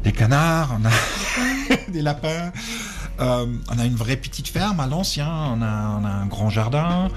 [0.05, 2.53] des canards, on a des lapins.
[3.21, 6.51] Euh, on a une vraie petite ferme à l'ancien, on a, on a un grand
[6.51, 7.09] jardin.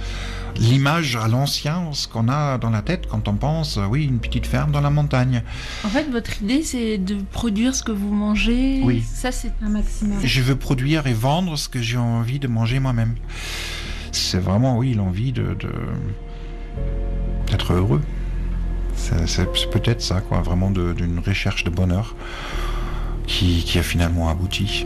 [0.58, 4.20] L'image à l'ancien, ce qu'on a dans la tête quand on pense, euh, oui, une
[4.20, 5.44] petite ferme dans la montagne.
[5.86, 8.82] En fait, votre idée, c'est de produire ce que vous mangez.
[8.84, 9.04] Oui.
[9.14, 10.18] Ça, c'est un maximum.
[10.24, 13.16] Je veux produire et vendre ce que j'ai envie de manger moi-même.
[14.12, 15.72] C'est vraiment, oui, l'envie de, de-
[17.50, 18.02] d'être heureux.
[18.96, 22.16] C'est, peut-être ça, quoi, vraiment de- d'une recherche de bonheur
[23.26, 24.86] qui, qui a finalement abouti.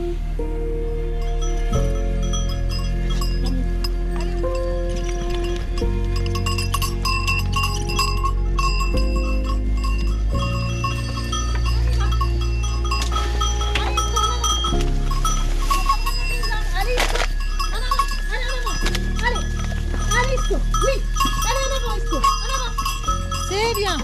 [23.65, 23.97] C'est bien.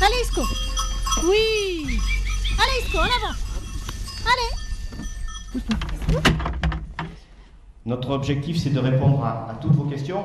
[0.00, 0.40] Allez, Isco.
[1.28, 2.00] Oui.
[2.56, 3.34] Allez, Isco, en avant.
[4.24, 5.62] Allez.
[7.84, 10.24] Notre objectif, c'est de répondre à, toutes vos questions.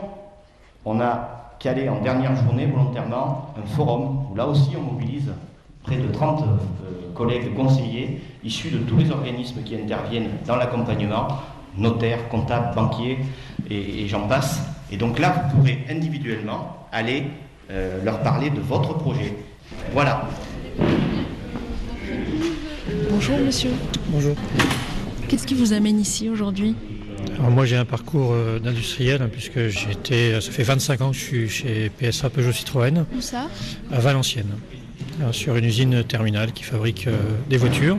[0.86, 5.34] On a calé en dernière journée volontairement un forum où là aussi on mobilise
[5.82, 11.28] près de 30 euh, collègues conseillers issus de tous les organismes qui interviennent dans l'accompagnement,
[11.78, 13.20] notaires, comptables, banquiers
[13.70, 14.62] et j'en passe.
[14.92, 17.28] Et donc là, vous pourrez individuellement aller
[17.74, 19.34] euh, leur parler de votre projet.
[19.94, 20.30] Voilà.
[23.10, 23.72] Bonjour, monsieur.
[24.10, 24.36] Bonjour.
[25.28, 26.76] Qu'est-ce qui vous amène ici aujourd'hui
[27.40, 31.18] Alors moi j'ai un parcours euh, d'industriel hein, puisque j'étais, ça fait 25 ans que
[31.18, 33.50] je suis chez PSA Peugeot Citroën Où ça
[33.92, 34.54] à Valenciennes,
[35.32, 37.18] sur une usine terminale qui fabrique euh,
[37.50, 37.98] des voitures.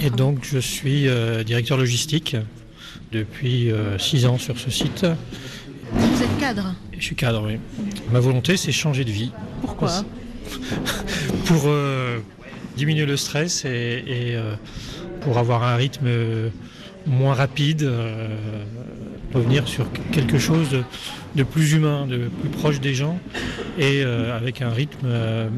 [0.00, 2.36] Et donc je suis euh, directeur logistique
[3.12, 5.06] depuis 6 ans sur ce site.
[6.38, 6.74] Cadre.
[6.96, 7.58] Je suis cadre, oui.
[8.12, 9.32] Ma volonté c'est changer de vie.
[9.62, 10.04] Pourquoi
[11.46, 12.18] Pour euh,
[12.76, 13.68] diminuer le stress et,
[14.06, 14.54] et, euh,
[15.22, 16.50] pour avoir un rythme euh,
[17.06, 18.28] moins rapide, euh,
[19.32, 20.82] revenir sur quelque chose de,
[21.34, 23.18] de plus humain, de plus proche des gens
[23.78, 25.48] et euh, avec un rythme, euh,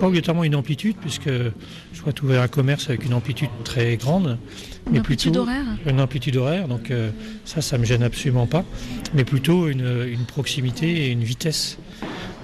[0.00, 4.38] pas obligatoirement une amplitude, puisque je souhaite ouvrir un commerce avec une amplitude très grande.
[4.90, 5.64] Une amplitude plutôt horaire?
[5.86, 6.92] Une amplitude horaire, donc
[7.44, 8.64] ça, ça me gêne absolument pas,
[9.14, 11.78] mais plutôt une, une proximité et une vitesse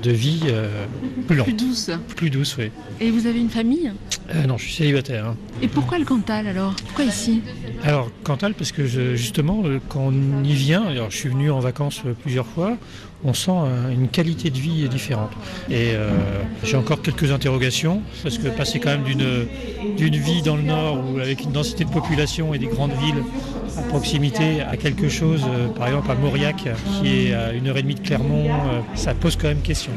[0.02, 0.86] de vie euh,
[1.26, 1.46] plus lente.
[1.46, 1.90] Plus douce.
[2.16, 2.70] Plus douce, oui.
[3.00, 3.92] Et vous avez une famille?
[4.34, 5.26] Euh, non, je suis célibataire.
[5.26, 5.36] hein.
[5.62, 6.74] Et pourquoi le Cantal alors?
[6.86, 7.40] Pourquoi ici?
[7.82, 11.50] Alors, Cantal, parce que je- justement, euh, quand on y vient, alors je suis venu
[11.50, 12.76] en vacances plusieurs fois,
[13.24, 13.50] on sent
[13.92, 15.30] une qualité de vie différente.
[15.68, 16.10] Et euh,
[16.62, 19.46] j'ai encore quelques interrogations, parce que passer quand même d'une
[19.96, 23.22] d'une vie dans le nord, où, avec une densité de population et des grandes villes
[23.78, 26.68] à proximité, à quelque chose, euh, par exemple à Mauriac,
[27.00, 29.92] qui est à une heure et demie de Clermont, euh, ça pose quand même question.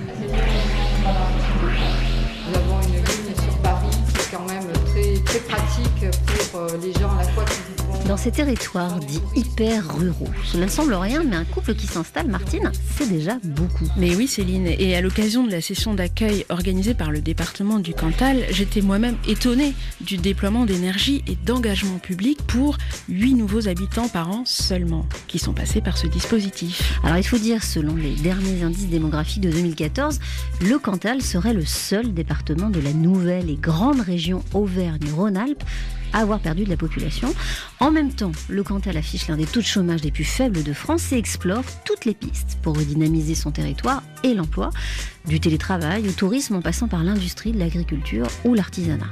[2.47, 6.05] Nous avons une ligne sur Paris qui est quand même très, très pratique
[6.51, 10.65] pour euh, les gens à la fois qui Dans ces territoires dits hyper ruraux, cela
[10.65, 13.85] ne semble rien, mais un couple qui s'installe, Martine, c'est déjà beaucoup.
[13.97, 17.93] Mais oui, Céline, et à l'occasion de la session d'accueil organisée par le département du
[17.93, 24.29] Cantal, j'étais moi-même étonnée du déploiement d'énergie et d'engagement public pour 8 nouveaux habitants par
[24.29, 26.99] an seulement, qui sont passés par ce dispositif.
[27.03, 30.19] Alors il faut dire, selon les derniers indices démographiques de 2014,
[30.61, 35.63] le Cantal serait le seul département de la nouvelle et grande région Auvergne-Rhône-Alpes
[36.13, 37.33] avoir perdu de la population.
[37.79, 40.73] En même temps, le Cantal affiche l'un des taux de chômage les plus faibles de
[40.73, 44.69] France et explore toutes les pistes pour redynamiser son territoire et l'emploi,
[45.27, 49.09] du télétravail au tourisme en passant par l'industrie, l'agriculture ou l'artisanat.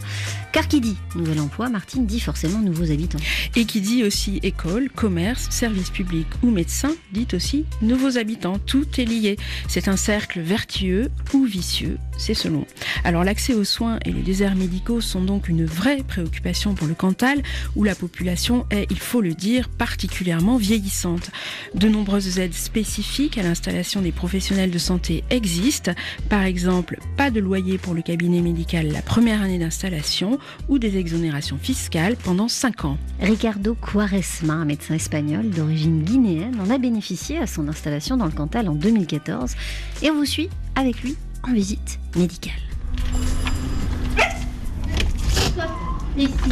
[0.52, 3.20] Car qui dit nouvel emploi, Martine dit forcément nouveaux habitants.
[3.56, 8.58] Et qui dit aussi école, commerce, service public ou médecin, dit aussi nouveaux habitants.
[8.66, 9.38] Tout est lié.
[9.68, 12.66] C'est un cercle vertueux ou vicieux, c'est selon.
[13.04, 16.96] Alors l'accès aux soins et les déserts médicaux sont donc une vraie préoccupation pour le
[16.96, 17.44] Cantal,
[17.76, 21.30] où la population est, il faut le dire, particulièrement vieillissante.
[21.76, 25.92] De nombreuses aides spécifiques à l'installation des professionnels de santé existent.
[26.30, 30.98] Par exemple, pas de loyer pour le cabinet médical la première année d'installation ou des
[30.98, 32.98] exonérations fiscales pendant 5 ans.
[33.20, 38.32] Ricardo Quaresma, un médecin espagnol d'origine guinéenne, en a bénéficié à son installation dans le
[38.32, 39.56] Cantal en 2014
[40.02, 41.16] et on vous suit avec lui
[41.48, 42.54] en visite médicale.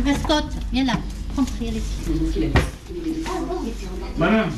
[0.06, 0.94] Mascotte, viens là.
[1.62, 1.82] Allez.
[4.18, 4.50] Madame.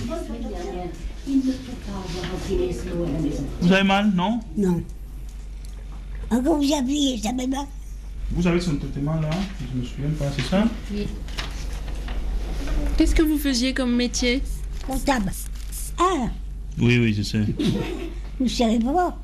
[3.62, 4.82] Vous avez mal, non Non.
[6.32, 7.66] Encore vous appuyez, ça fait mal.
[8.32, 9.30] Vous avez son traitement là
[9.74, 11.08] Je me souviens pas, c'est ça Oui.
[12.98, 14.42] Qu'est-ce que vous faisiez comme métier
[14.86, 15.32] Comptable.
[15.98, 16.28] Ah,
[16.80, 17.44] Oui, oui, je sais.
[18.40, 19.18] vous savez pas.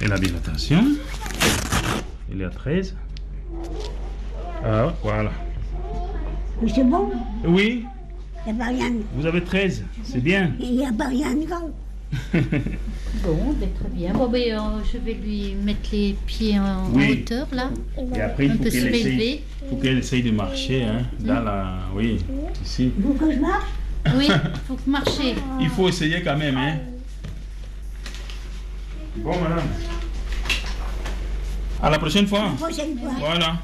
[0.00, 0.84] Et la dilatation
[2.32, 2.94] Il est à 13.
[4.64, 5.32] Ah, voilà.
[6.74, 7.10] C'est bon,
[7.46, 7.84] Oui,
[8.46, 8.92] il n'y a pas rien.
[9.14, 10.52] vous avez 13, c'est bien.
[10.60, 11.34] Il n'y a pas rien.
[13.22, 14.12] Bon, ben, très bien.
[14.12, 14.58] Bon, ben, euh,
[14.90, 17.70] je vais lui mettre les pieds en, hauteur, là.
[18.14, 19.44] Et après, il Un faut qu'elle essaye, relever.
[19.68, 21.78] faut qu'elle essaye de marcher, hein, dans la...
[21.94, 22.24] Oui,
[22.64, 22.92] ici.
[22.98, 23.64] Vous que je marche?
[24.16, 24.28] Oui,
[24.66, 25.34] faut que marcher.
[25.60, 26.76] Il faut essayer quand même, hein.
[29.16, 29.64] Bon, madame.
[31.82, 32.50] À la prochaine fois.
[32.60, 33.10] La prochaine fois.
[33.18, 33.56] Voilà.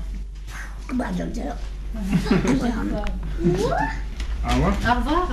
[0.95, 1.57] Bah, docteur.
[4.47, 4.73] Au revoir.
[4.73, 5.29] Au revoir.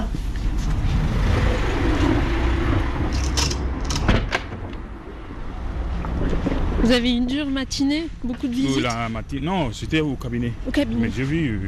[6.84, 9.42] Vous avez une dure matinée Beaucoup de visites Euh, La matinée.
[9.46, 10.52] Non, c'était au cabinet.
[10.68, 11.02] Au cabinet.
[11.02, 11.60] Mais j'ai vu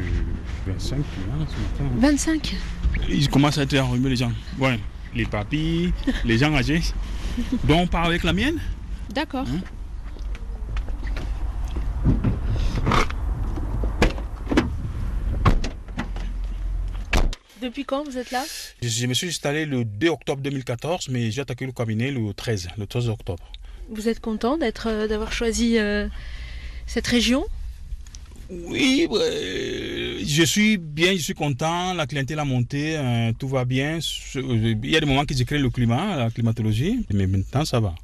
[0.67, 1.95] euh, 25 clients ce matin.
[1.97, 2.55] 25
[3.09, 4.31] Ils commencent à être enrhumés, les gens.
[4.59, 4.79] Ouais.
[5.15, 5.93] Les papilles,
[6.25, 6.81] les gens âgés.
[7.63, 8.57] Donc, on part avec la mienne?
[9.13, 9.45] D'accord.
[9.47, 9.59] Hein?
[17.63, 18.43] Depuis quand vous êtes là?
[18.81, 22.33] Je, je me suis installé le 2 octobre 2014, mais j'ai attaqué le cabinet le
[22.33, 23.49] 13, le 13 octobre.
[23.89, 26.09] Vous êtes content d'être, euh, d'avoir choisi euh,
[26.87, 27.45] cette région?
[28.49, 31.93] Oui, euh, je suis bien, je suis content.
[31.93, 33.99] La clientèle a monté, euh, tout va bien.
[34.35, 37.79] Il y a des moments que j'ai créé le climat, la climatologie, mais maintenant ça
[37.79, 37.95] va.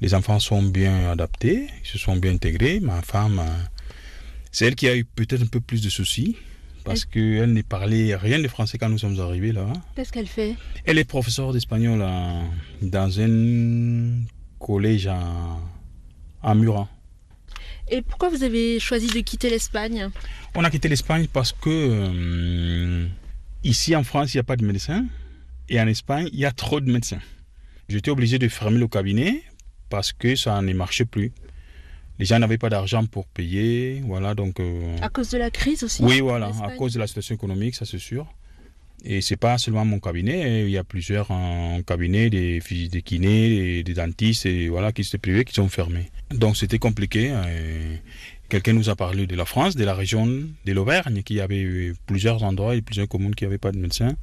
[0.00, 2.80] Les enfants sont bien adaptés, ils se sont bien intégrés.
[2.80, 3.40] Ma femme,
[4.50, 6.36] c'est elle qui a eu peut-être un peu plus de soucis
[6.84, 9.66] parce qu'elle ne parlait rien de français quand nous sommes arrivés là.
[9.96, 10.54] Qu'est-ce qu'elle fait?
[10.84, 12.04] Elle est professeure d'espagnol
[12.82, 14.22] dans un
[14.58, 15.20] collège à,
[16.42, 16.88] à Murat.
[17.90, 20.08] Et pourquoi vous avez choisi de quitter l'Espagne?
[20.54, 23.06] On a quitté l'Espagne parce que euh,
[23.62, 25.04] ici en France, il n'y a pas de médecins
[25.68, 27.20] et en Espagne, il y a trop de médecins.
[27.88, 29.42] J'étais obligé de fermer le cabinet
[29.90, 31.32] parce que ça ne marchait plus.
[32.18, 34.60] Les gens n'avaient pas d'argent pour payer, voilà, donc...
[34.60, 37.74] euh, À cause de la crise aussi oui, voilà, à cause de la situation économique,
[37.74, 38.26] ça c'est sûr.
[39.06, 43.48] Et c'est pas seulement mon cabinet, il y a plusieurs en cabinet, des, des kinés,
[43.48, 46.08] des, des dentistes, et voilà, qui étaient privés, qui sont fermés.
[46.30, 47.26] Donc c'était compliqué.
[47.26, 48.00] et
[48.48, 51.94] Quelqu'un nous a parlé de la France, de la région de l'Auvergne, qui avait eu
[52.06, 54.14] plusieurs endroits et plusieurs communes qui n'avaient pas de médecin.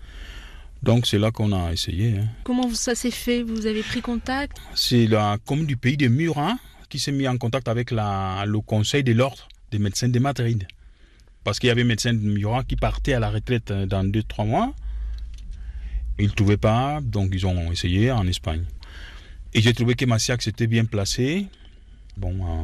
[0.82, 2.16] Donc c'est là qu'on a essayé.
[2.18, 2.26] hein.
[2.44, 3.44] Comment ça s'est fait?
[3.44, 4.58] Vous avez pris contact?
[4.74, 6.56] C'est la commune du pays de Murat
[6.92, 10.68] qui s'est mis en contact avec le conseil de l'ordre des médecins de Madrid.
[11.44, 14.04] Parce qu'il y avait un médecin de Murat qui partait à la retraite euh, dans
[14.04, 14.76] 2-3 mois.
[16.20, 18.64] Ils ne trouvaient pas, donc ils ont essayé en Espagne.
[19.54, 21.48] Et j'ai trouvé que Massiac s'était bien placé.
[22.18, 22.64] Bon, euh,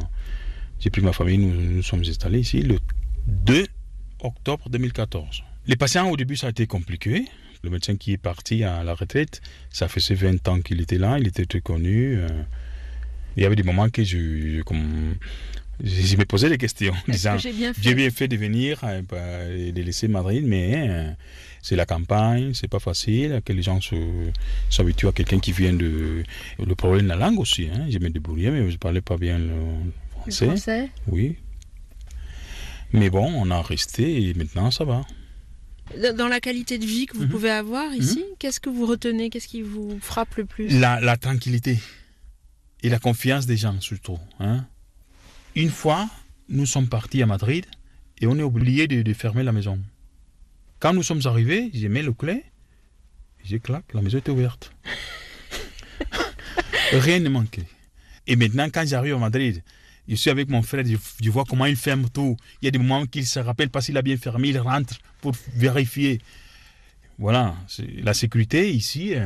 [0.80, 2.78] j'ai pris ma famille, nous nous sommes installés ici le
[3.28, 3.66] 2
[4.20, 5.44] octobre 2014.
[5.66, 7.26] Les patients, au début, ça a été compliqué.
[7.64, 11.18] Le médecin qui est parti à la retraite, ça faisait 20 ans qu'il était là,
[11.18, 12.18] il était très connu.
[12.18, 12.28] euh.
[13.38, 14.18] Il y avait des moments que je,
[14.58, 15.16] je- comme,
[15.84, 18.36] je, je me posais des questions, disant que j'ai bien fait j'ai bien fait de
[18.36, 21.12] venir euh, bah, et de laisser Madrid, mais euh,
[21.62, 24.32] c'est la campagne, c'est pas facile, que les gens se-
[24.70, 26.24] s'habituent à quelqu'un qui vient de.
[26.66, 27.86] Le problème de la langue aussi, hein.
[27.90, 30.46] je me débrouillais, mais je parlais pas bien le Le français.
[30.48, 30.90] français?
[31.08, 31.36] Oui.
[32.94, 35.02] Mais bon, on a resté et maintenant ça va.
[36.18, 37.30] Dans- la qualité de vie que vous Mhm.
[37.30, 39.30] pouvez avoir ici, qu'est-ce que vous retenez?
[39.30, 40.68] Qu'est-ce qui vous frappe le plus?
[40.80, 41.78] La, la tranquillité
[42.84, 44.20] et la confiance des gens surtout.
[44.40, 44.66] hein.
[45.56, 46.08] Une fois,
[46.50, 47.66] nous sommes partis à Madrid
[48.20, 49.80] et on est oublié de, fermer la maison.
[50.80, 52.44] Quand nous sommes arrivés, j'ai mis le clé,
[53.44, 54.72] j'ai claque, la maison était ouverte.
[56.92, 57.66] Rien ne manquait.
[58.28, 59.64] Et maintenant, quand j'arrive à Madrid,
[60.08, 62.38] je suis avec mon frère, je, vois comment il ferme tout.
[62.62, 64.96] Il y a des moments qu'il se rappelle pas s'il a bien fermé, il rentre
[65.22, 66.22] pour vérifier.
[67.18, 67.56] Voilà,
[68.04, 69.26] la sécurité ici, euh,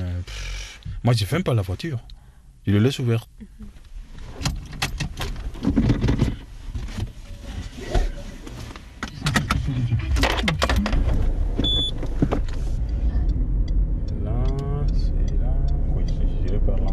[1.04, 1.99] moi je ferme pas la voiture.
[2.66, 3.30] Je le laisse ouverte.
[14.24, 14.34] Là,
[14.93, 15.53] c'est là.
[15.95, 16.03] Oui,
[16.43, 16.91] j'irai par là.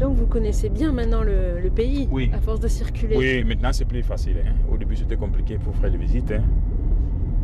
[0.00, 2.30] Donc vous connaissez bien maintenant le, le pays, Oui.
[2.34, 3.16] à force de circuler.
[3.16, 4.36] Oui, maintenant c'est plus facile.
[4.44, 4.52] hein.
[4.72, 6.32] Au début c'était compliqué pour faire les visites.
[6.32, 6.42] hein.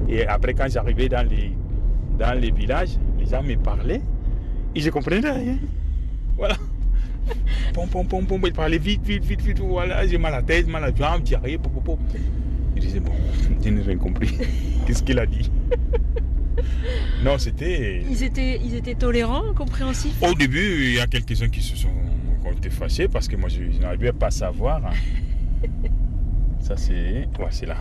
[0.09, 1.53] Et après quand j'arrivais dans les,
[2.19, 4.03] dans les villages, les gens me parlaient
[4.75, 5.59] et je comprenais rien.
[6.37, 6.57] Voilà.
[7.75, 9.61] Pom, pom, pom, pom, ils parlaient vite, vite, vite, vite.
[9.61, 11.99] Voilà, j'ai mal à la tête, mal à la jambe, diarrhée, pom, pom, pom.
[12.77, 13.13] Je disais, bon,
[13.65, 14.37] je n'ai rien compris.
[14.87, 15.51] Qu'est-ce qu'il a dit?
[17.23, 18.03] Non, c'était...
[18.11, 20.17] Ils étaient, ils étaient tolérants, compréhensifs?
[20.23, 21.89] Au début, il y a quelques-uns qui se sont
[22.43, 24.81] qui ont été fâchés parce que moi, je, je n'arrivais pas à savoir.
[24.87, 25.69] hein.
[26.61, 27.29] Ça, c'est.
[27.39, 27.77] Ouais, c'est là.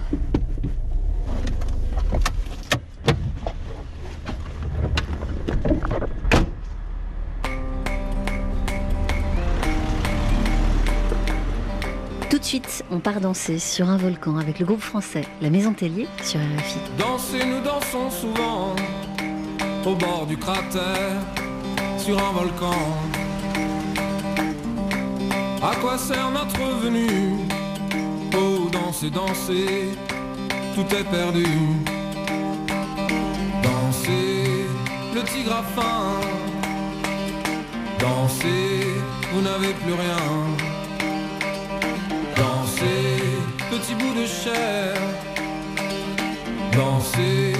[12.50, 16.40] Suite, on part danser sur un volcan avec le groupe français La Maison Tellier sur
[16.40, 16.80] RFI.
[16.98, 18.76] Danser, nous dansons souvent
[19.86, 21.22] au bord du cratère
[22.00, 22.82] sur un volcan.
[25.62, 27.38] À quoi sert notre venue?
[28.36, 29.90] Oh, danser, danser,
[30.74, 31.46] tout est perdu.
[33.62, 34.66] Dansez,
[35.14, 36.20] le tigre a faim.
[38.00, 38.88] Dansez,
[39.34, 40.59] vous n'avez plus rien.
[44.26, 44.94] Chair.
[46.74, 47.54] Dansez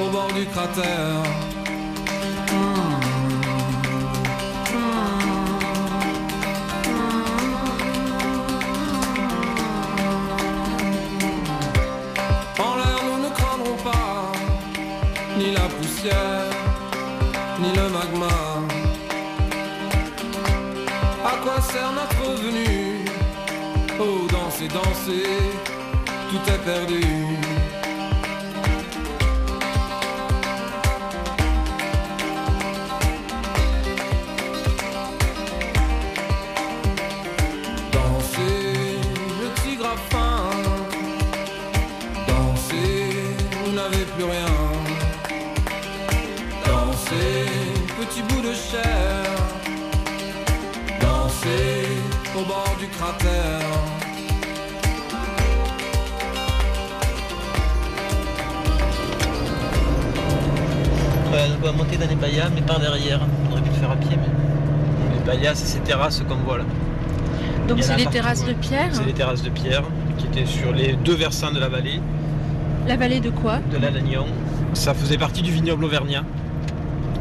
[0.00, 1.22] au bord du cratère.
[12.58, 14.32] En l'air, nous ne craindrons pas
[15.38, 16.50] ni la poussière,
[17.60, 18.62] ni le magma.
[21.24, 23.04] À quoi sert notre venue?
[24.00, 25.71] Oh, danser, danser,
[26.32, 27.02] tout est perdu.
[37.92, 38.98] Dansez,
[39.42, 40.50] le tigre faim.
[42.26, 43.12] Dansez,
[43.64, 44.56] vous n'avez plus rien.
[46.66, 47.44] Dansez,
[47.98, 49.24] petit bout de chair.
[50.98, 51.88] Dansez
[52.34, 53.91] au bord du cratère.
[61.32, 63.20] On doit monter dans les bayas, mais par derrière.
[63.48, 66.64] On aurait pu le faire à pied, mais les bayas, c'est ces terrasses comme voilà.
[67.68, 68.10] Donc Il y en c'est partout.
[68.12, 69.82] terrasses de pierre C'est des terrasses de pierre
[70.18, 72.00] qui étaient sur les deux versants de la vallée,
[72.88, 74.26] La vallée de quoi de la Lannion.
[74.74, 76.24] Ça faisait partie du vignoble auvergnat,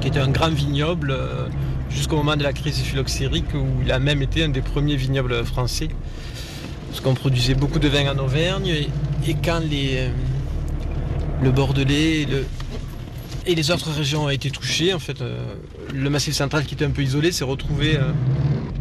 [0.01, 1.45] qui était un grand vignoble euh,
[1.89, 5.45] jusqu'au moment de la crise phylloxérique où il a même été un des premiers vignobles
[5.45, 5.89] français.
[6.89, 8.89] Parce qu'on produisait beaucoup de vin en Auvergne et,
[9.29, 10.09] et quand les, euh,
[11.43, 12.45] le Bordelais et, le-
[13.45, 15.55] et les autres régions ont été touchées, en fait, euh,
[15.93, 18.11] le Massif central qui était un peu isolé s'est retrouvé euh,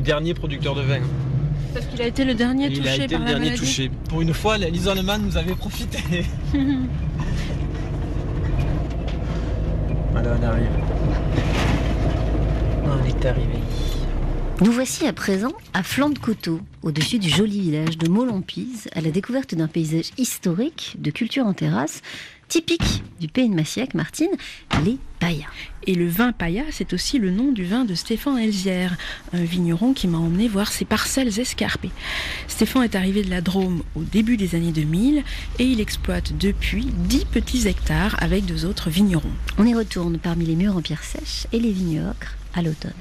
[0.02, 1.00] dernier producteur de vin.
[1.72, 3.60] Parce qu'il a été le dernier Il touché a été par le la dernier maladie.
[3.60, 3.90] touché.
[4.08, 5.98] Pour une fois, l'isolement nous avait profité.
[10.12, 10.68] voilà, on arrive.
[12.84, 13.58] On est arrivé.
[14.62, 19.00] Nous voici à présent à flanc de coteau, au-dessus du joli village de Molompise, à
[19.00, 22.02] la découverte d'un paysage historique de culture en terrasse,
[22.50, 24.32] typique du pays de Massiac, Martine,
[24.84, 25.46] les paillas.
[25.86, 28.96] Et le vin pailla, c'est aussi le nom du vin de Stéphane Elzière,
[29.32, 31.92] un vigneron qui m'a emmené voir ses parcelles escarpées.
[32.48, 35.22] Stéphane est arrivé de la Drôme au début des années 2000
[35.60, 39.32] et il exploite depuis 10 petits hectares avec deux autres vignerons.
[39.56, 42.92] On y retourne parmi les murs en pierre sèche et les vignes ocre à l'automne.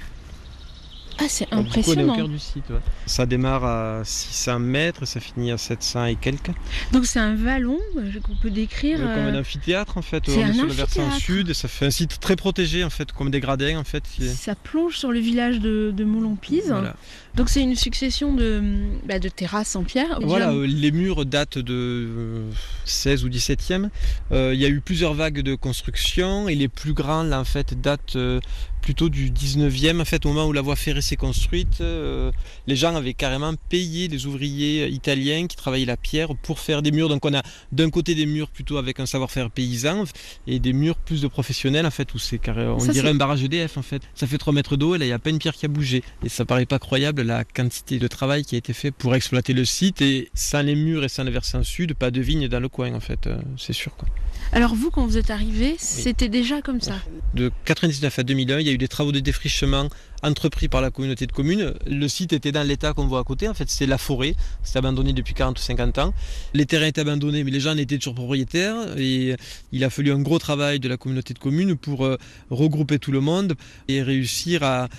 [1.22, 2.14] Ah, c'est du coup, on est impressionnant.
[2.14, 2.70] au cœur du site.
[2.70, 2.80] ouais.
[3.06, 6.52] Ça démarre à 600 mètres et ça finit à 700 et quelques.
[6.92, 9.00] Donc c'est un vallon euh, qu'on peut décrire.
[9.02, 10.24] Euh, Comme un euh, amphithéâtre en fait.
[10.30, 12.90] On est un sur le versant sud et ça fait un site très protégé en
[12.90, 14.04] fait, comme des gradins en fait.
[14.36, 16.68] Ça plonge sur le village de, de Molompise.
[16.68, 16.96] Voilà.
[17.40, 18.62] Donc c'est une succession de,
[19.06, 20.20] bah, de terrasses en pierre.
[20.22, 22.52] Voilà, euh, les murs datent de euh,
[22.84, 23.88] 16 ou 17e.
[24.34, 27.46] Euh, Il y a eu plusieurs vagues de construction et les plus grands là en
[27.46, 28.42] fait datent euh,
[28.82, 30.02] plutôt du 19e.
[30.02, 34.08] En fait, au moment où la voie ferrée s'est construite, les gens avaient carrément payé
[34.08, 37.08] des ouvriers italiens qui travaillaient la pierre pour faire des murs.
[37.08, 40.06] Donc on a d'un côté des murs plutôt avec un savoir-faire paysan
[40.48, 43.44] et des murs plus de professionnels en fait où c'est on Ça, dirait un barrage
[43.44, 44.02] EDF en fait.
[44.16, 45.70] Ça fait 3 mètres d'eau et là il n'y a pas une pierre qui a
[45.70, 46.04] bougé.
[46.24, 49.54] Et ça paraît pas croyable la quantité de travail qui a été fait pour exploiter
[49.54, 52.60] le site et sans les murs et sans le versant sud, pas de vignes dans
[52.60, 54.10] le coin en fait, euh, c'est sûr quoi.
[54.52, 56.96] Alors vous, quand vous êtes arrivé, c'était déjà comme ça.
[57.36, 59.88] De 99 à 2001, il y a eu des travaux de défrichement
[60.24, 61.74] entrepris par la communauté de communes.
[61.86, 63.48] Le site était dans l'état qu'on voit à côté.
[63.48, 64.34] En fait, c'est la forêt.
[64.64, 66.14] C'était abandonné depuis 40 ou 50 ans.
[66.56, 68.98] Les terrains étaient abandonnés, mais les gens en étaient toujours propriétaires.
[68.98, 69.36] Et
[69.72, 72.18] il a fallu un gros travail de la communauté de communes pour euh,
[72.50, 73.54] regrouper tout le monde
[73.88, 74.90] et réussir à,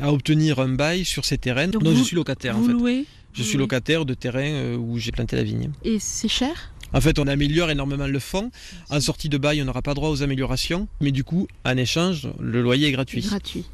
[0.00, 1.68] à obtenir un bail sur ces terrains.
[1.68, 2.72] Donc vous- je suis locataire vous en fait.
[2.72, 5.70] louez Je Vous suis locataire de terrain euh, où j'ai planté la vigne.
[5.84, 6.72] Et c'est cher?
[6.92, 8.50] En fait, on améliore énormément le fond.
[8.88, 10.88] En sortie de bail, on n'aura pas droit aux améliorations.
[11.00, 13.20] Mais du coup, en échange, le loyer est gratuit.
[13.22, 13.64] Gratuit.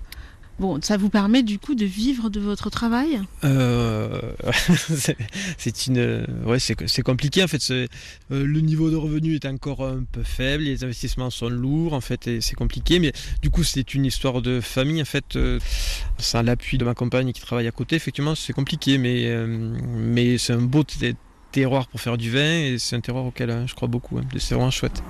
[0.59, 3.21] Bon, ça vous permet du coup de vivre de votre travail?
[3.45, 4.21] Euh,
[5.59, 7.61] c'est- une, ouais, c'est compliqué en fait.
[7.71, 7.87] euh,
[8.31, 12.27] le niveau de revenu est encore un peu faible, les investissements sont lourds en fait,
[12.27, 12.99] et c'est compliqué.
[13.01, 15.37] Mais du coup, c'est une histoire de famille en fait.
[15.37, 15.59] euh,
[16.19, 20.39] sans l'appui de ma compagne qui travaille à côté, effectivement, c'est compliqué, mais euh, mais
[20.39, 20.83] c'est un beau
[21.61, 24.19] terroir pour faire du vin et c'est un terroir auquel euh, je crois beaucoup.
[24.19, 24.25] hein.
[24.39, 25.03] C'est vraiment chouette.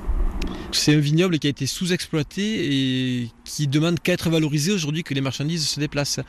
[0.70, 2.44] C'est un vignoble qui a été sous-exploité
[3.22, 6.20] et qui demande qu'à être valorisé aujourd'hui que les marchandises se déplacent.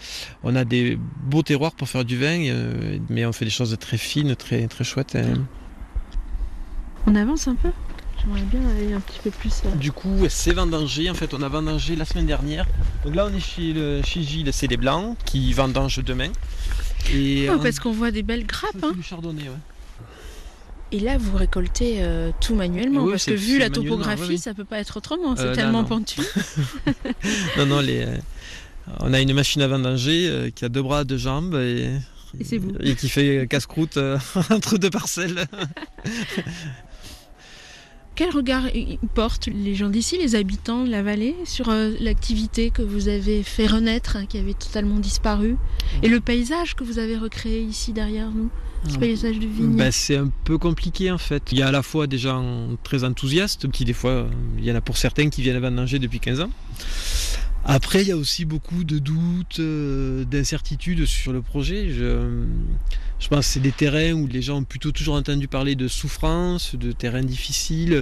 [0.43, 0.97] On a des
[1.31, 4.67] beaux terroirs pour faire du vin, euh, mais on fait des choses très fines, très,
[4.67, 5.15] très chouettes.
[5.15, 5.45] hein.
[7.05, 7.69] On avance un peu?
[8.19, 9.61] J'aimerais bien aller un petit peu plus.
[9.65, 9.75] euh.
[9.75, 11.09] Du coup, c'est vendangé.
[11.11, 12.65] En fait, on a vendangé la semaine dernière.
[13.05, 16.31] Donc là, on est chez, le, chez Gilles, c'est les Blancs qui vendangent demain.
[17.13, 18.83] Et Ah, on- parce qu'on voit des belles grappes.
[18.83, 18.93] hein.
[18.95, 19.61] du chardonnay, ouais.
[20.91, 24.37] Et là, vous récoltez euh, tout manuellement, Oui, parce que vu la topographie, oui, oui.
[24.37, 25.35] ça peut pas être autrement.
[25.35, 26.21] C'est Euh, tellement pentu.
[27.57, 28.17] non, non, les, euh,
[29.01, 31.89] on a une machine à vendanger qui a deux bras, deux jambes et,
[32.79, 33.97] Et qui fait casse-croûte
[34.49, 35.45] entre deux parcelles.
[38.17, 38.63] Quel regard
[39.13, 43.43] portent les gens d'ici, les habitants de la vallée, sur euh, l'activité que vous avez
[43.43, 45.55] fait renaître, hein, qui avait totalement disparu,
[46.01, 48.49] et le paysage que vous avez recréé ici derrière nous,
[48.87, 48.99] ce Mm.
[48.99, 51.43] paysage de vigne Ben, c'est un peu compliqué en fait.
[51.51, 54.65] Il y a à la fois des gens très enthousiastes, qui des fois, euh, il
[54.65, 56.49] y en a pour certains qui viennent vendanger depuis 15 ans.
[57.65, 61.89] Après, il y a aussi beaucoup de doutes, euh, d'incertitudes sur le projet.
[61.91, 62.45] Je,
[63.19, 65.87] je pense que c'est des terrains où les gens ont plutôt toujours entendu parler de
[65.87, 68.01] souffrance, de terrains difficiles.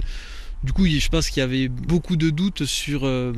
[0.62, 3.32] Du coup, je pense qu'il y avait beaucoup de doutes sur euh,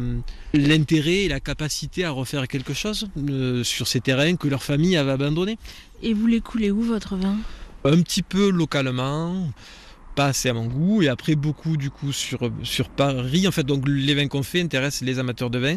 [0.54, 4.96] l'intérêt et la capacité à refaire quelque chose euh, sur ces terrains que leur famille
[4.96, 5.58] avait abandonnés.
[6.02, 7.36] Et vous les coulez où votre vin?
[7.84, 9.48] Un petit peu localement,
[10.18, 13.46] pas assez à mon goût, et après beaucoup du coup sur, sur Paris.
[13.46, 15.76] En fait, donc les vins qu'on fait intéressent les amateurs de vin.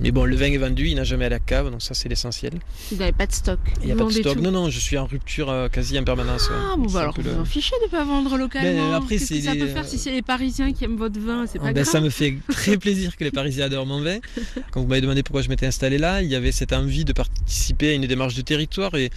[0.00, 2.08] Mais bon, le vin est vendu, il n'a jamais à la cave, donc ça c'est
[2.10, 2.52] l'essentiel.
[2.92, 3.58] Vous n'avez pas de stock.
[3.80, 4.36] Il n'y a Vous pas de stock.
[4.36, 4.42] tout.
[4.42, 6.50] Non, non, je suis en rupture euh, quasi en permanence.
[6.50, 6.56] ouais.
[6.72, 8.90] Ah bon, bah alors vous le- en fichez de pas vendre localement.
[8.90, 11.18] Ben, après, Qu'est-ce que ça les- peut faire si c'est les Parisiens qui aiment votre
[11.18, 11.46] vin?
[11.50, 11.86] C'est pas ben, grave.
[11.86, 14.18] ça me fait très plaisir que les Parisiens adorent mon vin.
[14.70, 17.12] Quand vous m'avez demandé pourquoi je m'étais installé là, il y avait cette envie de
[17.14, 19.10] participer à une démarche de territoire et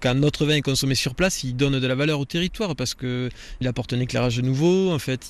[0.00, 2.94] quand notre vin est consommé sur place, il donne de la valeur au territoire parce
[2.94, 3.28] que
[3.60, 4.92] il apporte un éclairage nouveau.
[4.92, 5.28] En fait,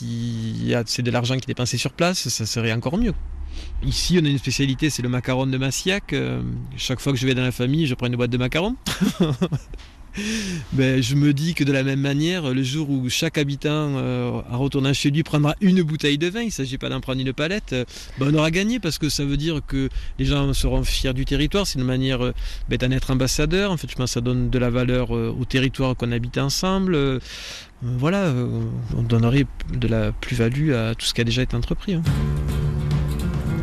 [0.87, 3.15] c'est de l'argent qui est dépensé sur place, ça serait encore mieux.
[3.83, 6.13] Ici, on a une spécialité, c'est le macaron de Massiac.
[6.13, 6.43] Euh,
[6.77, 8.77] chaque fois que je vais dans la famille, je prends une boîte de macarons.
[10.73, 14.41] ben, je me dis que de la même manière, le jour où chaque habitant, euh,
[14.51, 17.21] en retournant chez lui, prendra une bouteille de vin, il ne s'agit pas d'en prendre
[17.21, 17.85] une palette, euh,
[18.19, 19.89] ben, on aura gagné parce que ça veut dire que
[20.19, 21.67] les gens seront fiers du territoire.
[21.67, 22.33] C'est une manière euh,
[22.69, 23.71] ben, d'en être ambassadeur.
[23.71, 26.39] En fait, je pense que ça donne de la valeur euh, au territoire qu'on habite
[26.39, 27.21] ensemble.
[27.81, 28.35] Voilà,
[28.97, 31.95] on donnerait de la plus-value à tout ce qui a déjà été entrepris.
[31.95, 32.03] hein.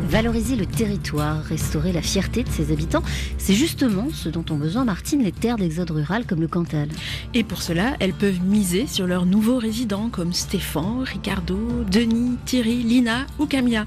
[0.07, 3.01] Valoriser le territoire, restaurer la fierté de ses habitants,
[3.39, 6.89] c'est justement ce dont ont besoin, Martine, les terres d'exode rural comme le Cantal.
[7.33, 11.57] Et pour cela, elles peuvent miser sur leurs nouveaux résidents comme Stéphane, Ricardo,
[11.91, 13.85] Denis, Thierry, Lina ou Camilla.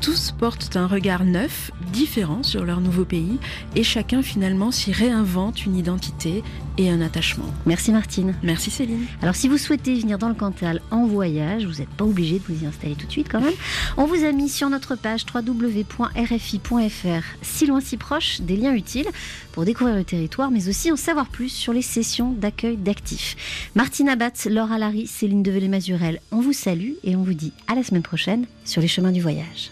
[0.00, 3.38] Tous portent un regard neuf, différent sur leur nouveau pays
[3.76, 6.42] et chacun finalement s'y réinvente une identité
[6.78, 7.46] et un attachement.
[7.66, 8.34] Merci Martine.
[8.42, 9.06] Merci Céline.
[9.20, 12.44] Alors si vous souhaitez venir dans le Cantal en voyage, vous n'êtes pas obligé de
[12.48, 13.52] vous y installer tout de suite quand même.
[13.96, 19.08] On vous a mis sur notre page www.rfi.fr, si loin si proche, des liens utiles
[19.52, 23.70] pour découvrir le territoire, mais aussi en savoir plus sur les sessions d'accueil d'actifs.
[23.74, 27.82] Martine Abat, Laura Larry, Céline Develay-Mazurel, on vous salue et on vous dit à la
[27.82, 29.70] semaine prochaine sur les chemins du voyage.